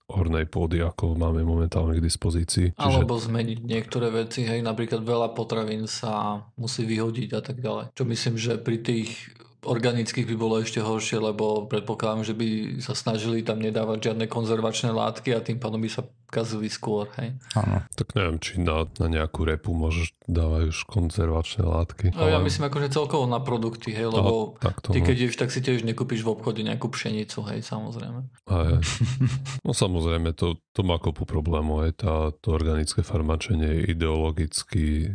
[0.05, 2.77] hornej pôdy, ako máme momentálne k dispozícii.
[2.77, 3.01] Čiže...
[3.01, 7.97] Alebo zmeniť niektoré veci, hej, napríklad veľa potravín sa musí vyhodiť a tak ďalej.
[7.97, 9.33] Čo myslím, že pri tých
[9.65, 14.93] organických by bolo ešte horšie, lebo predpokladám, že by sa snažili tam nedávať žiadne konzervačné
[14.93, 17.09] látky a tým pádom by sa kazili skôr.
[17.21, 17.37] Hej.
[17.57, 17.85] Áno.
[17.95, 22.05] Tak neviem, či na, na nejakú repu môžeš dávať už konzervačné látky.
[22.13, 22.33] No, ale...
[22.35, 25.85] Ja myslím akože celkovo na produkty, hej, lebo a, ty keď ješ, tak si tiež
[25.85, 28.19] nekúpiš v obchode nejakú pšenicu, hej, samozrejme.
[28.51, 28.77] A je.
[29.65, 35.13] No samozrejme, to, to má kopu problémov, aj tá, to organické farmačenie je ideologicky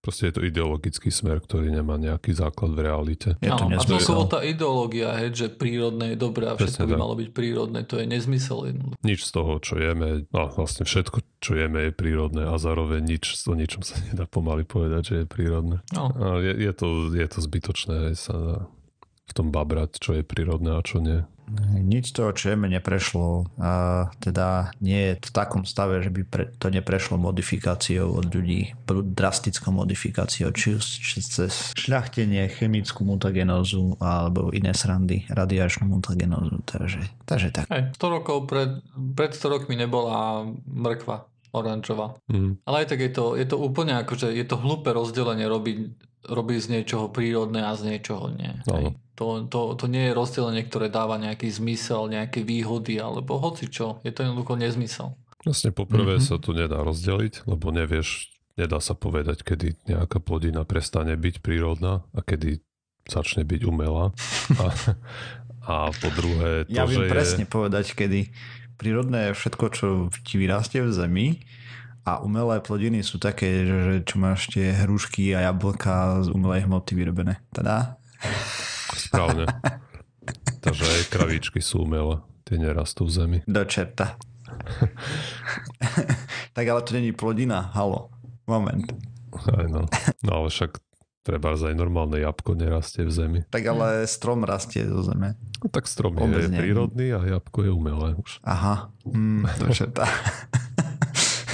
[0.00, 3.28] Proste je to ideologický smer, ktorý nemá nejaký základ v realite.
[3.44, 6.94] Je to no, a celkovo tá ideológia, hej, že prírodné je dobré a všetko by
[6.96, 8.72] malo byť prírodné, to je nezmysel.
[9.04, 13.44] Nič z toho, čo jeme, no vlastne všetko, čo jeme je prírodné a zároveň nič,
[13.44, 15.84] o ničom sa nedá pomaly povedať, že je prírodné.
[15.92, 16.08] No.
[16.16, 18.64] A je, je, to, je to zbytočné sa
[19.28, 21.22] v tom babrať, čo je prírodné a čo nie
[21.80, 23.50] nič z toho, čo jeme, neprešlo.
[23.58, 23.70] A
[24.22, 29.74] teda nie je v takom stave, že by pre, to neprešlo modifikáciou od ľudí, drastickou
[29.74, 30.84] modifikáciou, či už
[31.20, 36.62] cez šľachtenie, chemickú mutagenózu alebo iné srandy, radiačnú mutagenózu.
[36.66, 37.66] Takže, takže tak.
[37.70, 38.82] Hey, 100 rokov pred,
[39.14, 42.14] pred 100 rokmi nebola mrkva oranžová.
[42.30, 42.62] Mm.
[42.62, 45.76] Ale aj tak je to, je to úplne ako, že je to hlúpe rozdelenie robiť,
[46.26, 48.52] robiť z niečoho prírodné a z niečoho nie.
[48.68, 48.92] No.
[49.16, 54.00] To, to, to nie je rozdelenie, ktoré dáva nejaký zmysel, nejaké výhody alebo hoci čo.
[54.00, 55.16] Je to jednoducho nezmysel.
[55.44, 56.28] Vlastne poprvé mm-hmm.
[56.28, 62.04] sa to nedá rozdeliť, lebo nevieš, nedá sa povedať, kedy nejaká plodina prestane byť prírodná
[62.12, 62.60] a kedy
[63.08, 64.12] začne byť umelá.
[64.56, 64.64] A,
[65.64, 66.68] a po druhé...
[66.68, 67.52] To, ja viem že presne je...
[67.52, 68.20] povedať, kedy
[68.76, 69.86] prírodné je všetko, čo
[70.24, 71.26] ti vyrastie v zemi
[72.04, 76.92] a umelé plodiny sú také, že čo máš tie hrušky a jablka z umelej hmoty
[76.96, 77.44] vyrobené.
[77.52, 78.00] Teda
[78.96, 79.46] Správne.
[80.64, 82.20] Takže aj kravíčky sú umelé.
[82.44, 83.38] Tie nerastú v zemi.
[83.46, 84.18] Do čerta.
[86.56, 87.70] tak ale to není plodina.
[87.72, 88.10] Halo.
[88.44, 88.90] Moment.
[89.46, 89.86] Aj no.
[90.26, 90.82] No ale však
[91.22, 93.40] treba aj normálne jabko nerastie v zemi.
[93.46, 95.38] Tak ale strom rastie zo zeme.
[95.62, 98.42] No, tak strom je, je prírodný a jabko je umelé už.
[98.42, 98.90] Aha.
[99.06, 100.10] Mm, to čerta.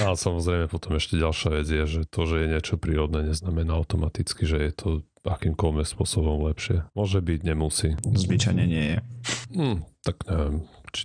[0.03, 4.45] A samozrejme potom ešte ďalšia vec je, že to, že je niečo prírodné, neznamená automaticky,
[4.45, 4.89] že je to
[5.27, 6.87] akýmkoľvek spôsobom lepšie.
[6.95, 7.89] Môže byť, nemusí.
[7.99, 8.99] Zvyčajne nie je.
[9.57, 10.55] Hm, tak neviem,
[10.95, 11.03] či,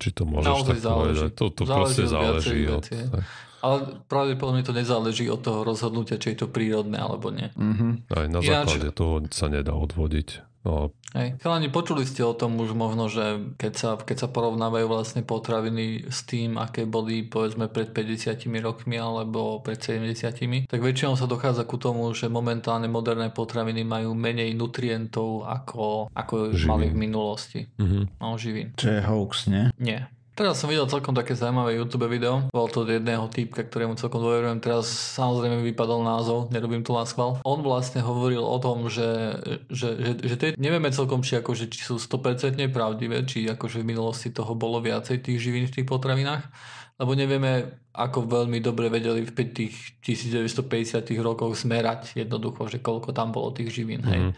[0.00, 1.04] či to môžeš Naozaj tak záleží.
[1.04, 1.30] povedať.
[1.36, 2.58] To, to záleží proste záleží.
[2.70, 3.24] Od, tak.
[3.64, 3.76] Ale
[4.12, 7.48] pravdepodobne to nezáleží od toho rozhodnutia, či je to prírodné alebo nie.
[7.56, 7.92] Mm-hmm.
[8.12, 8.44] Aj na Ináč...
[8.44, 10.44] základe toho sa nedá odvodiť.
[10.64, 10.96] No.
[11.14, 11.38] Hej.
[11.44, 16.10] Chalani, počuli ste o tom už možno, že keď sa, keď sa porovnávajú vlastne potraviny
[16.10, 21.68] s tým, aké boli povedzme pred 50 rokmi alebo pred 70 tak väčšinou sa dochádza
[21.68, 27.60] ku tomu, že momentálne moderné potraviny majú menej nutrientov ako, ako mali v minulosti.
[27.78, 28.04] Mm-hmm.
[28.18, 28.72] No, živín.
[28.74, 29.70] Čo je hoax, nie?
[29.78, 30.08] Nie.
[30.34, 32.50] Teraz som videl celkom také zaujímavé YouTube video.
[32.50, 34.58] Bol to od jedného týpka, ktorému celkom dôverujem.
[34.58, 37.38] Teraz samozrejme vypadol názov, nerobím to na schvál.
[37.46, 39.38] On vlastne hovoril o tom, že,
[39.70, 43.94] že, že, že tie, nevieme celkom, či, akože, či sú 100% pravdivé, či akože v
[43.94, 46.50] minulosti toho bolo viacej tých živín v tých potravinách
[46.94, 53.34] lebo nevieme, ako veľmi dobre vedeli v tých 1950 rokoch zmerať jednoducho, že koľko tam
[53.34, 54.30] bolo tých živín, hej.
[54.30, 54.32] Mhm.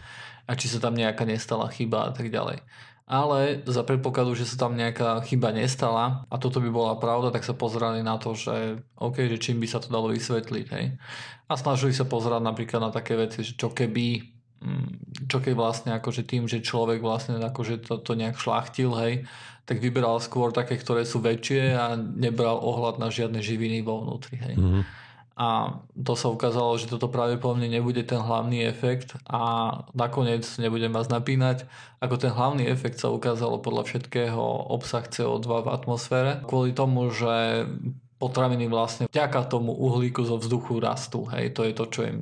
[0.49, 2.65] A či sa tam nejaká nestala chyba a tak ďalej
[3.07, 7.47] ale za predpokladu, že sa tam nejaká chyba nestala a toto by bola pravda, tak
[7.47, 10.99] sa pozerali na to, že OK, že čím by sa to dalo vysvetliť, hej.
[11.47, 14.27] A snažili sa pozerať napríklad na také veci, že čo keby
[14.59, 19.23] mm, čo keď vlastne akože tým, že človek vlastne akože to, to nejak šlachtil, hej,
[19.63, 24.35] tak vyberal skôr také, ktoré sú väčšie a nebral ohľad na žiadne živiny vo vnútri,
[24.35, 24.59] hej.
[24.59, 25.06] Mm-hmm
[25.37, 31.13] a to sa ukázalo, že toto pravdepodobne nebude ten hlavný efekt a nakoniec nebudem vás
[31.13, 31.69] napínať,
[32.01, 34.41] ako ten hlavný efekt sa ukázalo podľa všetkého
[34.73, 37.69] obsah CO2 v atmosfére kvôli tomu, že
[38.17, 41.29] potraviny vlastne vďaka tomu uhlíku zo vzduchu rastú.
[41.29, 42.19] Hej, to je to, čo im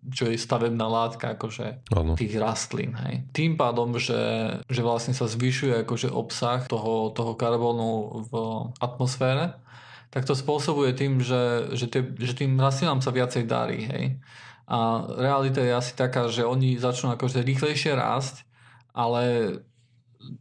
[0.00, 2.16] čo je stavebná látka akože Áno.
[2.16, 2.96] tých rastlín.
[2.96, 3.28] Hej.
[3.36, 4.16] Tým pádom, že,
[4.64, 8.32] že vlastne sa zvyšuje akože obsah toho, toho karbónu v
[8.80, 9.60] atmosfére,
[10.10, 13.86] tak to spôsobuje tým, že, že, tie, že tým rastlinám sa viacej darí.
[13.86, 14.04] Hej.
[14.70, 18.46] A realita je asi taká, že oni začnú akože rýchlejšie rásť,
[18.90, 19.54] ale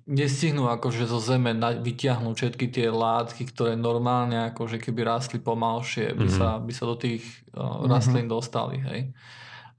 [0.09, 6.27] nestihnú akože zo zeme vyťahnuť všetky tie látky, ktoré normálne akože keby rástli pomalšie, by,
[6.27, 6.37] mm-hmm.
[6.37, 7.23] sa, by sa do tých
[7.55, 8.35] uh, rastlín mm-hmm.
[8.35, 8.77] dostali.
[8.83, 8.99] Hej.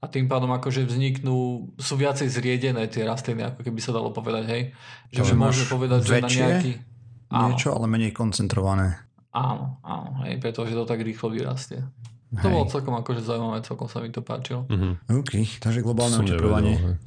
[0.01, 4.43] A tým pádom akože vzniknú, sú viacej zriedené tie rastliny, ako keby sa dalo povedať,
[4.49, 4.63] hej.
[5.13, 6.71] Že, že môžeme povedať, že na nejaký...
[7.31, 7.53] Áno.
[7.53, 9.10] Niečo, ale menej koncentrované.
[9.31, 11.79] Áno, áno, hej, pretože to tak rýchlo vyrastie.
[12.31, 12.43] Hej.
[12.43, 14.67] To bolo celkom akože zaujímavé, celkom sa mi to páčilo.
[14.67, 14.93] Mm-hmm.
[15.19, 16.99] OK, takže globálne oteplovanie.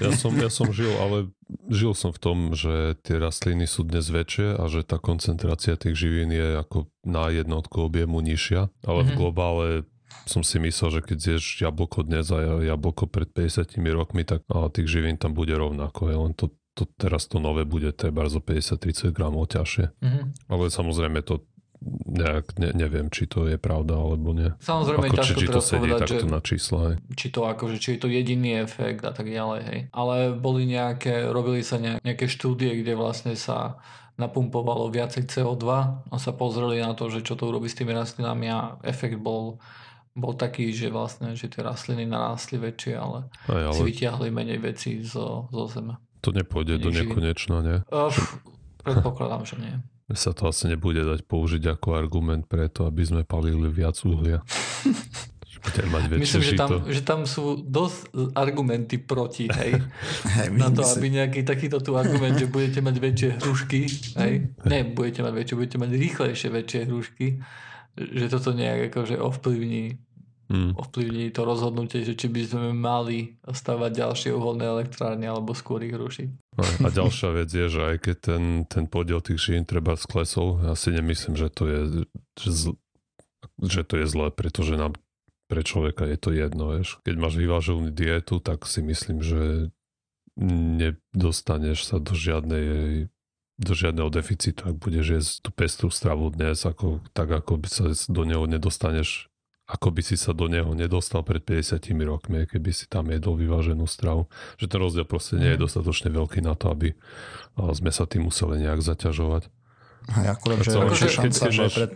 [0.00, 1.30] Ja som, ja som žil, ale
[1.68, 5.94] žil som v tom, že tie rastliny sú dnes väčšie a že tá koncentrácia tých
[5.94, 9.08] živín je ako na jednotku objemu nižšia, ale mm-hmm.
[9.08, 9.18] v mhm.
[9.20, 9.66] globále
[10.28, 14.68] som si myslel, že keď zješ jablko dnes a jablko pred 50 rokmi, tak a
[14.68, 16.12] tých živín tam bude rovnako.
[16.12, 19.98] Je len to, to teraz to nové bude treba zo 50-30 gramov ťažšie.
[19.98, 20.24] Mm-hmm.
[20.46, 21.42] Ale samozrejme to
[22.06, 24.50] nejak, ne, neviem, či to je pravda alebo nie.
[24.58, 26.80] Samozrejme, Ako, či, či to sedí povedať, takto že, na čísla.
[26.90, 26.96] Hej.
[27.14, 29.60] Či to akože, či je to jediný efekt a tak ďalej.
[29.62, 29.80] Hej.
[29.94, 33.78] Ale boli nejaké, robili sa nejaké štúdie, kde vlastne sa
[34.18, 35.66] napumpovalo viacej CO2
[36.10, 39.62] a sa pozreli na to, že čo to urobí s tými rastlinami a efekt bol
[40.18, 43.74] bol taký, že vlastne, že tie rastliny narástli väčšie, ale, Aj, ale...
[43.78, 45.94] si vyťahli menej veci zo, zo zeme.
[46.22, 47.78] To nepôjde do nekonečna, nie?
[47.88, 48.10] Uh,
[48.82, 49.74] predpokladám, že nie
[50.16, 54.40] sa to asi nebude dať použiť ako argument preto, aby sme palili viac uhlia.
[55.68, 59.76] mať Myslím, že tam, že tam sú dosť argumenty proti, hej.
[60.38, 63.80] hej na to, aby nejaký takýto tu argument, že budete mať väčšie hrušky,
[64.16, 64.32] hej.
[64.64, 67.26] Ne, budete mať väčšie, budete mať rýchlejšie väčšie hrušky,
[67.98, 69.98] že toto nejak akože ovplyvní
[70.48, 75.92] ovplyvní to rozhodnutie, že či by sme mali stavať ďalšie uholné elektrárne alebo skôr ich
[75.92, 76.56] rušiť.
[76.80, 80.72] A ďalšia vec je, že aj keď ten, ten podiel tých žien treba sklesol, ja
[80.72, 81.80] si nemyslím, že to je,
[82.40, 82.72] že, zl,
[83.60, 84.96] že to je zlé, pretože nám
[85.48, 86.76] pre človeka je to jedno.
[86.76, 87.04] Vieš.
[87.04, 89.72] Keď máš vyváženú dietu, tak si myslím, že
[90.40, 93.08] nedostaneš sa do žiadnej
[93.58, 97.90] do žiadneho deficitu, ak budeš jesť tú pestú stravu dnes, ako, tak ako by sa
[97.90, 99.26] do neho nedostaneš
[99.68, 103.84] ako by si sa do neho nedostal pred 50 rokmi, keby si tam jedol vyváženú
[103.84, 104.24] stravu.
[104.56, 105.64] Že ten rozdiel proste nie je mhm.
[105.68, 106.96] dostatočne veľký na to, aby
[107.76, 109.52] sme sa tým museli nejak zaťažovať.
[110.08, 111.90] A akurát, že je šanca, keď, že máš, pred...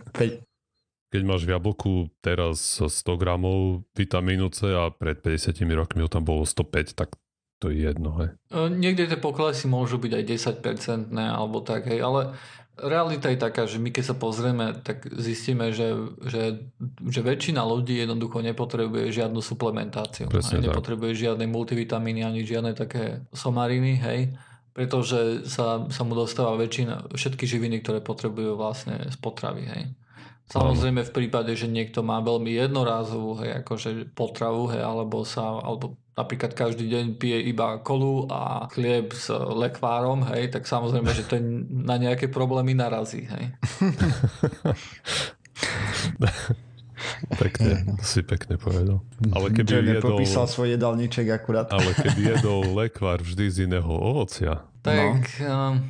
[1.09, 6.45] keď máš v jablku teraz 100 gramov vitamínu C a pred 50 rokmi tam bolo
[6.45, 7.17] 105, tak
[7.57, 8.13] to je jedno.
[8.21, 8.29] Hej.
[8.53, 10.23] E, niekde tie poklesy môžu byť aj
[10.61, 12.37] 10% alebo tak, hej, ale
[12.77, 15.93] realita je taká, že my keď sa pozrieme, tak zistíme, že,
[16.25, 16.65] že,
[17.05, 20.25] že väčšina ľudí jednoducho nepotrebuje žiadnu suplementáciu.
[20.29, 24.19] Presne nepotrebuje žiadne multivitamíny ani žiadne také somariny, hej,
[24.73, 29.83] pretože sa, sa mu dostáva väčšina, všetky živiny, ktoré potrebujú vlastne z potravy, hej.
[30.43, 35.95] Samozrejme v prípade, že niekto má veľmi jednorázovú hej, akože potravu, hej, alebo sa, alebo
[36.13, 41.41] napríklad každý deň pije iba kolu a chlieb s lekvárom, hej, tak samozrejme, že to
[41.69, 43.43] na nejaké problémy narazí, hej.
[47.35, 49.03] Pekne, si pekne povedal.
[49.35, 51.67] Ale keby jedol, popísal svoj jedálniček akurát.
[51.67, 54.63] Ale keby jedol lekvár vždy z iného ovocia.
[54.85, 55.43] Tak...
[55.43, 55.83] No.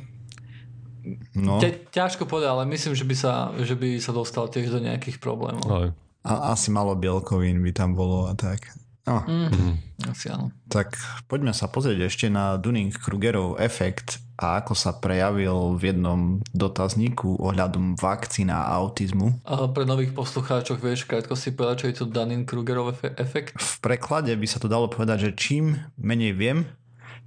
[1.36, 1.60] No.
[1.60, 5.20] Ťa, ťažko povedať, ale myslím, že by, sa, že by sa dostal tiež do nejakých
[5.20, 5.68] problémov.
[5.68, 5.86] Ale.
[6.24, 8.72] A asi malo bielkovín by tam bolo a tak.
[9.04, 9.20] No.
[9.28, 9.76] Mm,
[10.08, 10.48] asi áno.
[10.72, 10.96] Tak
[11.28, 16.20] poďme sa pozrieť ešte na Dunning-Krugerov efekt a ako sa prejavil v jednom
[16.56, 19.44] dotazníku ohľadom vakcín a autizmu.
[19.44, 23.60] A pre nových poslucháčov vieš krátko si povedať, čo je to Dunning-Krugerov efekt?
[23.60, 26.64] V preklade by sa to dalo povedať, že čím menej viem,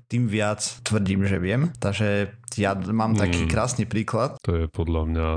[0.07, 1.69] tým viac tvrdím, že viem.
[1.77, 4.39] Takže ja mám taký mm, krásny príklad.
[4.47, 5.27] To je podľa mňa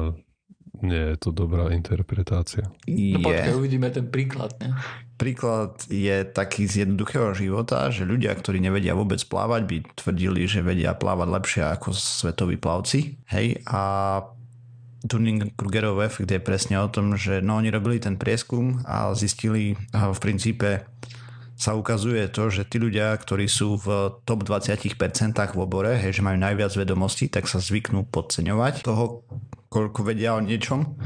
[0.81, 2.69] nie je to dobrá interpretácia.
[2.89, 4.57] No počkaj, uvidíme ten príklad.
[4.61, 4.77] Ne?
[5.21, 10.65] Príklad je taký z jednoduchého života, že ľudia, ktorí nevedia vôbec plávať, by tvrdili, že
[10.65, 13.21] vedia plávať lepšie ako svetoví plavci.
[13.29, 13.83] Hej, a
[15.01, 20.19] Dunning-Krugerov efekt je presne o tom, že no, oni robili ten prieskum a zistili v
[20.21, 20.85] princípe
[21.61, 24.97] sa ukazuje to, že tí ľudia, ktorí sú v top 20%
[25.53, 29.29] v obore, hej, že majú najviac vedomostí, tak sa zvyknú podceňovať toho,
[29.69, 30.97] koľko vedia o niečom,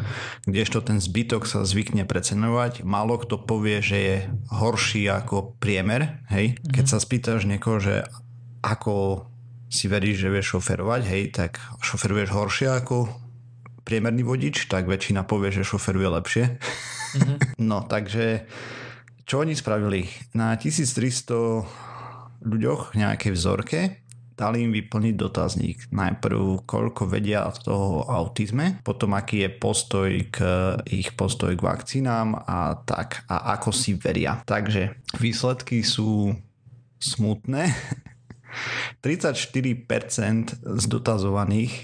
[0.46, 2.86] kdežto ten zbytok sa zvykne preceňovať.
[2.86, 4.16] Málo kto povie, že je
[4.54, 6.54] horší ako priemer, hej.
[6.54, 6.70] Mm-hmm.
[6.70, 8.06] Keď sa spýtaš niekoho, že
[8.62, 9.26] ako
[9.68, 13.10] si veríš, že vieš šoferovať, hej, tak šoferuješ horšie ako
[13.82, 16.44] priemerný vodič, tak väčšina povie, že šoferuje lepšie.
[16.46, 17.36] Mm-hmm.
[17.68, 18.46] no, takže
[19.24, 20.04] čo oni spravili?
[20.36, 23.80] Na 1300 ľuďoch nejakej vzorke
[24.34, 25.78] dali im vyplniť dotazník.
[25.94, 30.38] Najprv, koľko vedia z toho autizme, potom aký je postoj k
[30.90, 34.42] ich postoj k vakcínám a tak, a ako si veria.
[34.42, 36.34] Takže výsledky sú
[36.98, 37.70] smutné.
[39.02, 41.74] 34% z dotazovaných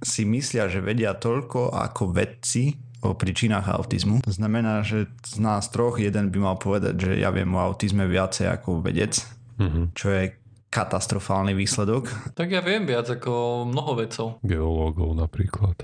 [0.00, 4.20] si myslia, že vedia toľko ako vedci o príčinách autizmu.
[4.24, 8.04] To znamená, že z nás troch jeden by mal povedať, že ja viem o autizme
[8.04, 9.16] viacej ako vedec,
[9.56, 9.84] mm-hmm.
[9.96, 10.22] čo je
[10.70, 12.06] katastrofálny výsledok.
[12.38, 14.26] Tak ja viem viac ako mnoho vecov.
[14.46, 15.74] Geológov napríklad.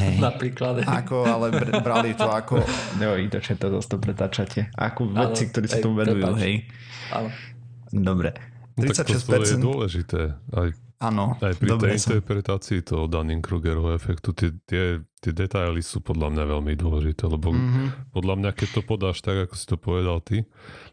[0.00, 0.16] Hey.
[0.18, 0.88] napríklad.
[0.88, 2.64] Ako, ale br- brali to ako...
[2.98, 4.60] To čo to zase pretáčate.
[4.72, 6.64] Ako veci, ktorí sa tomu venujú, hej.
[7.12, 7.28] Áno.
[7.92, 8.32] Dobre.
[8.80, 8.80] 36%.
[8.80, 10.20] No, tak to je dôležité.
[10.56, 10.68] Aj,
[11.02, 12.14] Áno, aj pri tej som.
[12.14, 18.14] interpretácii toho Dunning-Krugerovho efektu tie, tie, tie detaily sú podľa mňa veľmi dôležité, lebo mm-hmm.
[18.14, 20.46] podľa mňa, keď to podáš tak, ako si to povedal ty,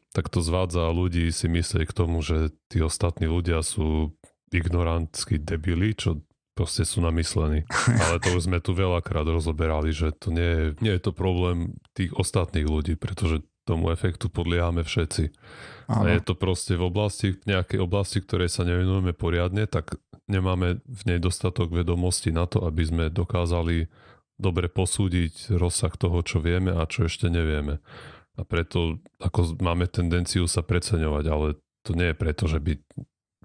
[0.10, 4.17] tak to zvádza ľudí si myslieť k tomu, že tí ostatní ľudia sú
[4.50, 6.26] ignorantskí debili, čo
[6.58, 7.63] proste sú namyslení.
[8.04, 11.78] Ale to už sme tu veľakrát rozoberali, že to nie je, nie je to problém
[11.93, 15.24] tých ostatných ľudí, pretože tomu efektu podliehame všetci.
[15.90, 16.06] Áno.
[16.06, 20.82] A je to proste v oblasti, v nejakej oblasti, ktorej sa nevenujeme poriadne, tak nemáme
[20.86, 23.90] v nej dostatok vedomostí na to, aby sme dokázali
[24.40, 27.82] dobre posúdiť rozsah toho, čo vieme a čo ešte nevieme
[28.40, 31.48] a preto ako máme tendenciu sa preceňovať, ale
[31.84, 32.80] to nie je preto, že by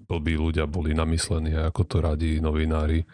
[0.05, 3.05] blbí ľudia boli namyslení, ako to radí novinári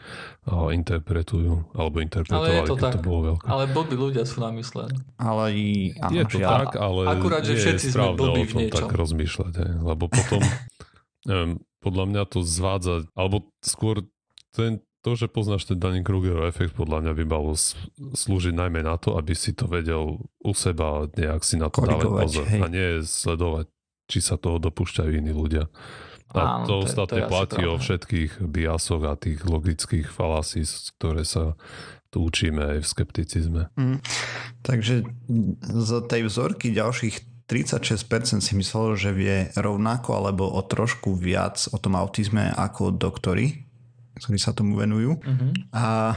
[0.50, 2.92] a interpretujú, alebo interpretovali, ale je to tak.
[2.98, 3.46] to bolo veľké.
[3.46, 4.98] Ale blbí ľudia sú namyslení.
[5.16, 5.68] Ale i,
[6.02, 8.90] áno, je to ja, tak, ale akurát, že všetci sme blbí v niečom.
[8.90, 10.42] tak rozmýšľať, hej, lebo potom
[11.30, 11.50] neviem,
[11.80, 14.04] podľa mňa to zvádza, alebo skôr
[14.52, 17.56] ten, to, že poznáš ten Dunning Krugerov efekt, podľa mňa by malo
[17.96, 22.04] slúžiť najmä na to, aby si to vedel u seba nejak si na to dávať
[22.04, 22.60] pozor hej.
[22.60, 23.66] a nie sledovať,
[24.10, 25.72] či sa toho dopúšťajú iní ľudia.
[26.30, 30.62] A Áno, to ostatné platí o všetkých biasoch a tých logických falasí,
[30.98, 31.58] ktoré sa
[32.10, 33.62] tu učíme aj v skepticizme.
[33.74, 33.98] Mm.
[34.62, 35.06] Takže
[35.62, 41.78] z tej vzorky ďalších 36% si myslelo, že vie rovnako alebo o trošku viac o
[41.82, 43.70] tom autizme ako doktori
[44.20, 45.16] ktorí sa tomu venujú.
[45.16, 45.50] Uh-huh.
[45.72, 46.12] A,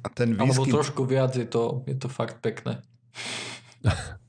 [0.00, 0.40] a ten výskyt...
[0.40, 2.80] Alebo trošku viac je to, je to fakt pekné.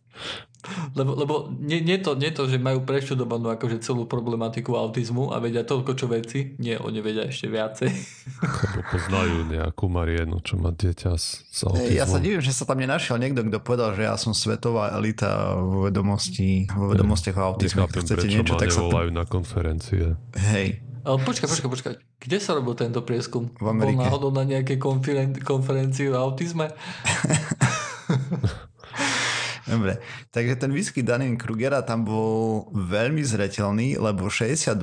[0.96, 5.40] Lebo, lebo nie, nie, to, nie to, že majú preštudovanú akože celú problematiku autizmu a
[5.40, 6.56] vedia toľko čo veci.
[6.58, 7.90] Nie, oni vedia ešte viacej.
[8.42, 11.96] Lebo poznajú nejakú Marienu, čo má dieťa s, s autizmom.
[11.96, 15.56] Ja sa divím, že sa tam nenašiel niekto, kto povedal, že ja som svetová elita
[15.58, 17.86] vo vedomosti, vo vedomostiach o autizme.
[17.86, 18.84] Nechápem, Chcete niečo, tak sa...
[19.12, 20.18] na konferencie.
[20.36, 21.94] Hej, ale počkaj, počkaj, počkaj.
[22.18, 23.54] Kde sa robil tento prieskum?
[23.62, 24.02] V Amerike.
[24.02, 26.74] Bol náhodou na nejakej konferen- konferencii o autizme?
[29.76, 30.00] Dobre,
[30.32, 34.80] takže ten whisky Danin Krugera tam bol veľmi zretelný, lebo 62%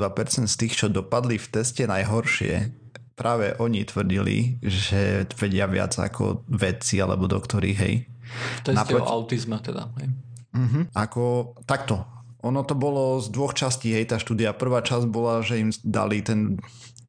[0.46, 2.70] z tých, čo dopadli v teste najhoršie,
[3.16, 7.94] práve oni tvrdili, že vedia viac ako vedci alebo doktori, hej.
[8.58, 9.04] V teste Naproti...
[9.04, 10.08] o autizme teda, hej.
[10.52, 10.84] Uh-huh.
[10.92, 12.04] Ako takto,
[12.42, 14.52] ono to bolo z dvoch častí, hej, tá štúdia.
[14.52, 16.58] Prvá časť bola, že im dali ten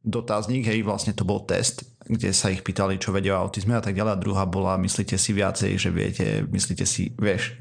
[0.05, 3.83] dotazník, hej, vlastne to bol test, kde sa ich pýtali, čo vedia o autizme a
[3.83, 4.13] tak ďalej.
[4.13, 7.57] A druhá bola, myslíte si viacej, že viete, myslíte si, vieš,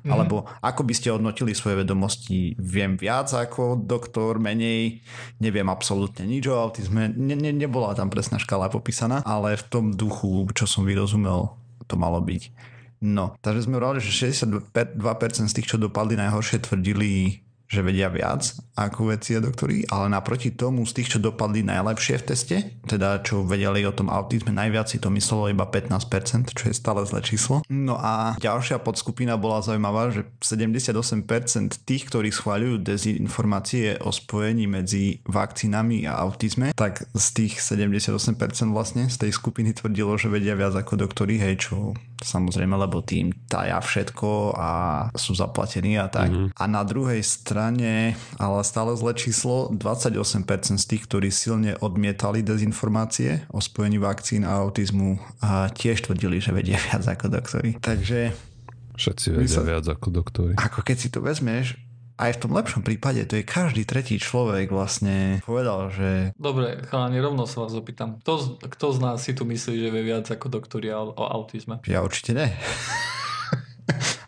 [0.00, 0.12] Mm-hmm.
[0.12, 2.56] Alebo ako by ste hodnotili svoje vedomosti?
[2.56, 5.04] Viem viac ako doktor, menej,
[5.38, 7.12] neviem absolútne nič o autizme.
[7.12, 11.52] Ne, ne, nebola tam presná škála popísaná, ale v tom duchu, čo som vyrozumel,
[11.84, 12.70] to malo byť.
[13.00, 14.72] No, takže sme vrali, že 62%
[15.48, 20.50] z tých, čo dopadli najhoršie, tvrdili že vedia viac ako veci a doktori, ale naproti
[20.50, 22.56] tomu z tých, čo dopadli najlepšie v teste,
[22.90, 27.06] teda čo vedeli o tom autizme najviac si to myslelo iba 15%, čo je stále
[27.06, 27.62] zlé číslo.
[27.70, 35.22] No a ďalšia podskupina bola zaujímavá, že 78% tých, ktorí schváľujú dezinformácie o spojení medzi
[35.30, 40.74] vakcínami a autizme, tak z tých 78% vlastne z tej skupiny tvrdilo, že vedia viac
[40.74, 44.70] ako doktori, hej, čo samozrejme, lebo tým taja všetko a
[45.16, 46.28] sú zaplatení a tak.
[46.28, 46.48] Mm-hmm.
[46.52, 52.79] A na druhej strane, ale stále zlé číslo, 28% z tých, ktorí silne odmietali dezinformácie
[53.52, 57.76] o spojení vakcín a autizmu a tiež tvrdili, že vedia viac ako doktori.
[57.76, 58.32] Takže...
[58.96, 60.54] Všetci vedia sa, viac ako doktori.
[60.56, 61.76] Ako keď si to vezmeš,
[62.20, 66.36] aj v tom lepšom prípade, to je každý tretí človek vlastne povedal, že...
[66.36, 68.20] Dobre, chalani, rovno sa vás opýtam.
[68.20, 71.80] Kto, kto z nás si tu myslí, že vie viac ako doktori o, o autizme?
[71.88, 72.52] Ja určite ne.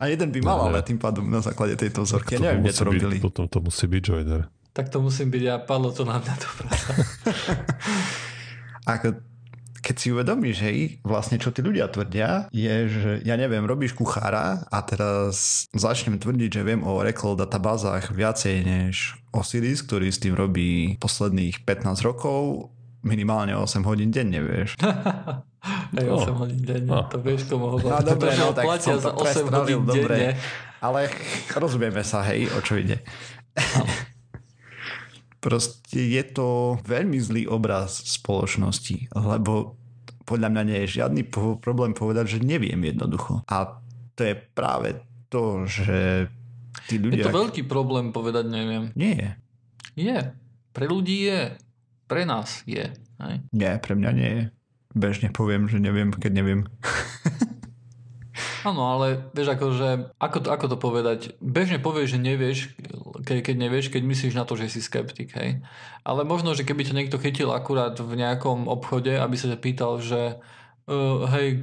[0.02, 2.34] A jeden by mal, no, ale tým pádom na základe tejto vzorky.
[2.34, 3.16] Ja neviem, kde to robili.
[3.18, 4.42] Byť, potom to musí byť Joiner.
[4.74, 6.48] Tak to musím byť ja, padlo to na mňa to
[8.86, 9.14] Ako,
[9.82, 14.62] keď si uvedomíš, hej, vlastne čo tí ľudia tvrdia, je, že ja neviem, robíš kuchára
[14.70, 20.38] a teraz začnem tvrdiť, že viem o Oracle databázach viacej než Osiris, ktorý s tým
[20.38, 22.70] robí posledných 15 rokov,
[23.02, 24.78] minimálne 8 hodín denne, vieš.
[25.98, 26.46] Aj 8 oh.
[26.46, 27.06] hodín denne, oh.
[27.10, 27.90] to vieš komu hovorí.
[27.90, 30.30] No dobre, no, tak platia za 8 hodín dobre, denne.
[30.82, 31.10] Ale
[31.58, 33.02] rozumieme sa, hej, o čo ide.
[35.42, 39.74] Proste je to veľmi zlý obraz spoločnosti, lebo
[40.22, 41.22] podľa mňa nie je žiadny
[41.58, 43.42] problém povedať, že neviem jednoducho.
[43.50, 43.82] A
[44.14, 46.30] to je práve to, že
[46.86, 47.26] tí ľudia...
[47.26, 48.94] Je to veľký problém povedať neviem.
[48.94, 49.30] Nie je.
[49.98, 50.18] Je.
[50.70, 51.58] Pre ľudí je.
[52.06, 52.94] Pre nás je.
[53.18, 53.34] Hej?
[53.50, 54.44] Nie, pre mňa nie je.
[54.92, 56.60] Bežne poviem, že neviem, keď neviem.
[58.62, 61.18] Áno, ale vieš, akože, ako to, ako to povedať?
[61.42, 62.58] Bežne povieš, že nevieš,
[63.26, 65.58] keď, keď nevieš, keď myslíš na to, že si skeptik, hej.
[66.06, 69.98] Ale možno, že keby ťa niekto chytil akurát v nejakom obchode, aby sa ťa pýtal,
[69.98, 70.38] že
[70.86, 71.62] uh, hej,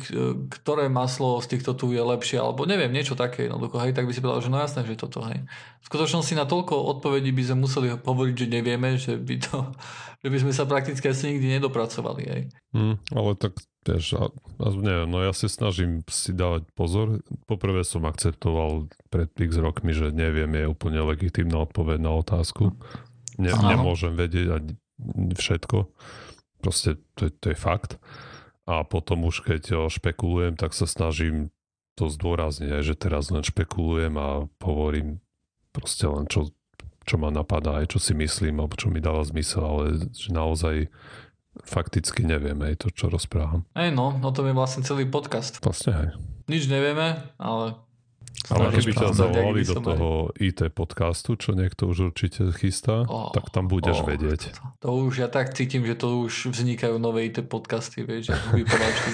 [0.51, 4.11] ktoré maslo z týchto tu je lepšie, alebo neviem, niečo také jednoducho, hej, tak by
[4.11, 5.39] si povedal, že no jasné, že toto, hej.
[5.83, 9.71] V skutočnosti na toľko odpovedí by sme museli hovoriť, že nevieme, že by to,
[10.23, 12.41] že by sme sa prakticky asi nikdy nedopracovali, hej.
[12.75, 13.55] Mm, ale tak
[13.89, 14.29] vieš, a,
[14.61, 17.25] a neviem, no ja si snažím si dávať pozor.
[17.49, 22.77] Poprvé som akceptoval pred x rokmi, že neviem, je úplne legitímna odpoveď na otázku.
[23.41, 24.73] Ne, nemôžem vedieť ani
[25.33, 25.89] všetko.
[26.59, 27.97] Proste to, to je fakt
[28.69, 31.49] a potom už keď špekulujem, tak sa snažím
[31.97, 35.17] to zdôrazniť, že teraz len špekulujem a hovorím
[35.73, 36.53] proste len čo,
[37.09, 39.83] čo ma napadá, aj čo si myslím, alebo čo mi dáva zmysel, ale
[40.13, 40.93] že naozaj
[41.65, 43.65] fakticky neviem aj to, čo rozprávam.
[43.75, 45.59] Ej no, o tom je vlastne celý podcast.
[45.63, 46.07] Vlastne aj.
[46.49, 47.77] Nič nevieme, ale
[48.47, 53.51] ale keby ťa zavolali do toho IT podcastu, čo niekto už určite chystá, oh, tak
[53.51, 54.55] tam budeš oh, vedieť.
[54.55, 58.35] To, to už ja tak cítim, že to už vznikajú nové IT podcasty, vieš, že
[58.57, 59.11] vypovážky.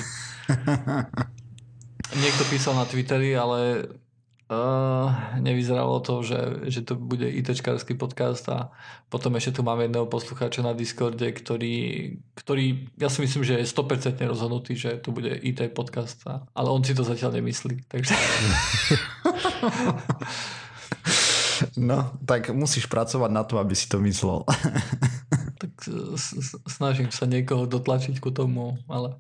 [2.22, 3.90] niekto písal na Twitteri, ale
[4.46, 5.10] Uh,
[5.42, 8.70] nevyzeralo to, že, že to bude ITčkarský podcast a
[9.10, 13.66] potom ešte tu máme jedného poslucháča na Discorde, ktorý, ktorý ja si myslím, že je
[13.66, 17.90] 100% rozhodnutý, že to bude IT podcast, a, ale on si to zatiaľ nemyslí.
[17.90, 18.14] Takže...
[21.80, 24.44] No, tak musíš pracovať na to, aby si to myslel.
[25.62, 25.72] tak
[26.68, 29.16] snažím sa niekoho dotlačiť ku tomu, ale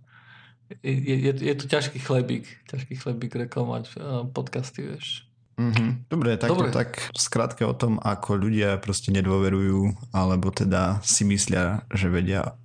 [0.82, 5.26] je, je, je to ťažký chlebík, ťažký chlebík reklamovať uh, podcasty, vieš.
[5.56, 6.12] Mm-hmm.
[6.12, 6.70] Dobre, tak Dobre.
[6.76, 12.60] tak skrátke o tom, ako ľudia proste nedôverujú, alebo teda si myslia, že vedia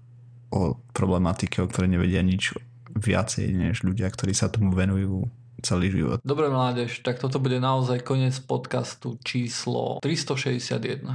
[0.51, 2.59] o problematike, o ktorej nevedia nič
[2.91, 5.31] viacej než ľudia, ktorí sa tomu venujú
[5.63, 6.19] celý život.
[6.27, 11.07] Dobre, mládež, tak toto bude naozaj koniec podcastu číslo 361.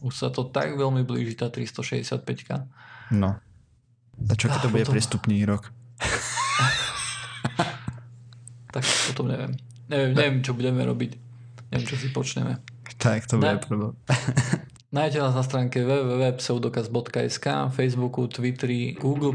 [0.00, 2.24] Už sa to tak veľmi blíži, tá 365.
[3.12, 3.36] No.
[4.16, 5.68] A čo keď to bude prestupný rok?
[8.74, 9.52] tak potom neviem.
[9.92, 11.12] Neviem, neviem, čo budeme robiť.
[11.72, 12.60] Neviem, čo si počneme.
[12.96, 13.96] Tak, to bude problém.
[14.92, 19.32] Nájdete nás na stránke www.pseudokaz.sk, Facebooku, Twitteri, Google+,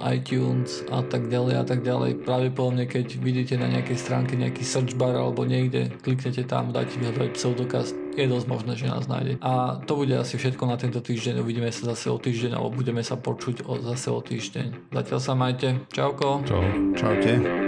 [0.00, 2.24] iTunes a tak ďalej a tak ďalej.
[2.24, 7.36] Pravdepodobne, keď vidíte na nejakej stránke nejaký search bar alebo niekde, kliknete tam, dajte vyhľadať
[7.36, 9.36] Pseudokaz, je dosť možné, že nás nájde.
[9.44, 11.44] A to bude asi všetko na tento týždeň.
[11.44, 14.88] Uvidíme sa zase o týždeň alebo budeme sa počuť o, zase o týždeň.
[14.88, 15.84] Zatiaľ sa majte.
[15.92, 16.48] Čauko.
[16.48, 16.64] Čau.
[16.96, 17.67] Čaute.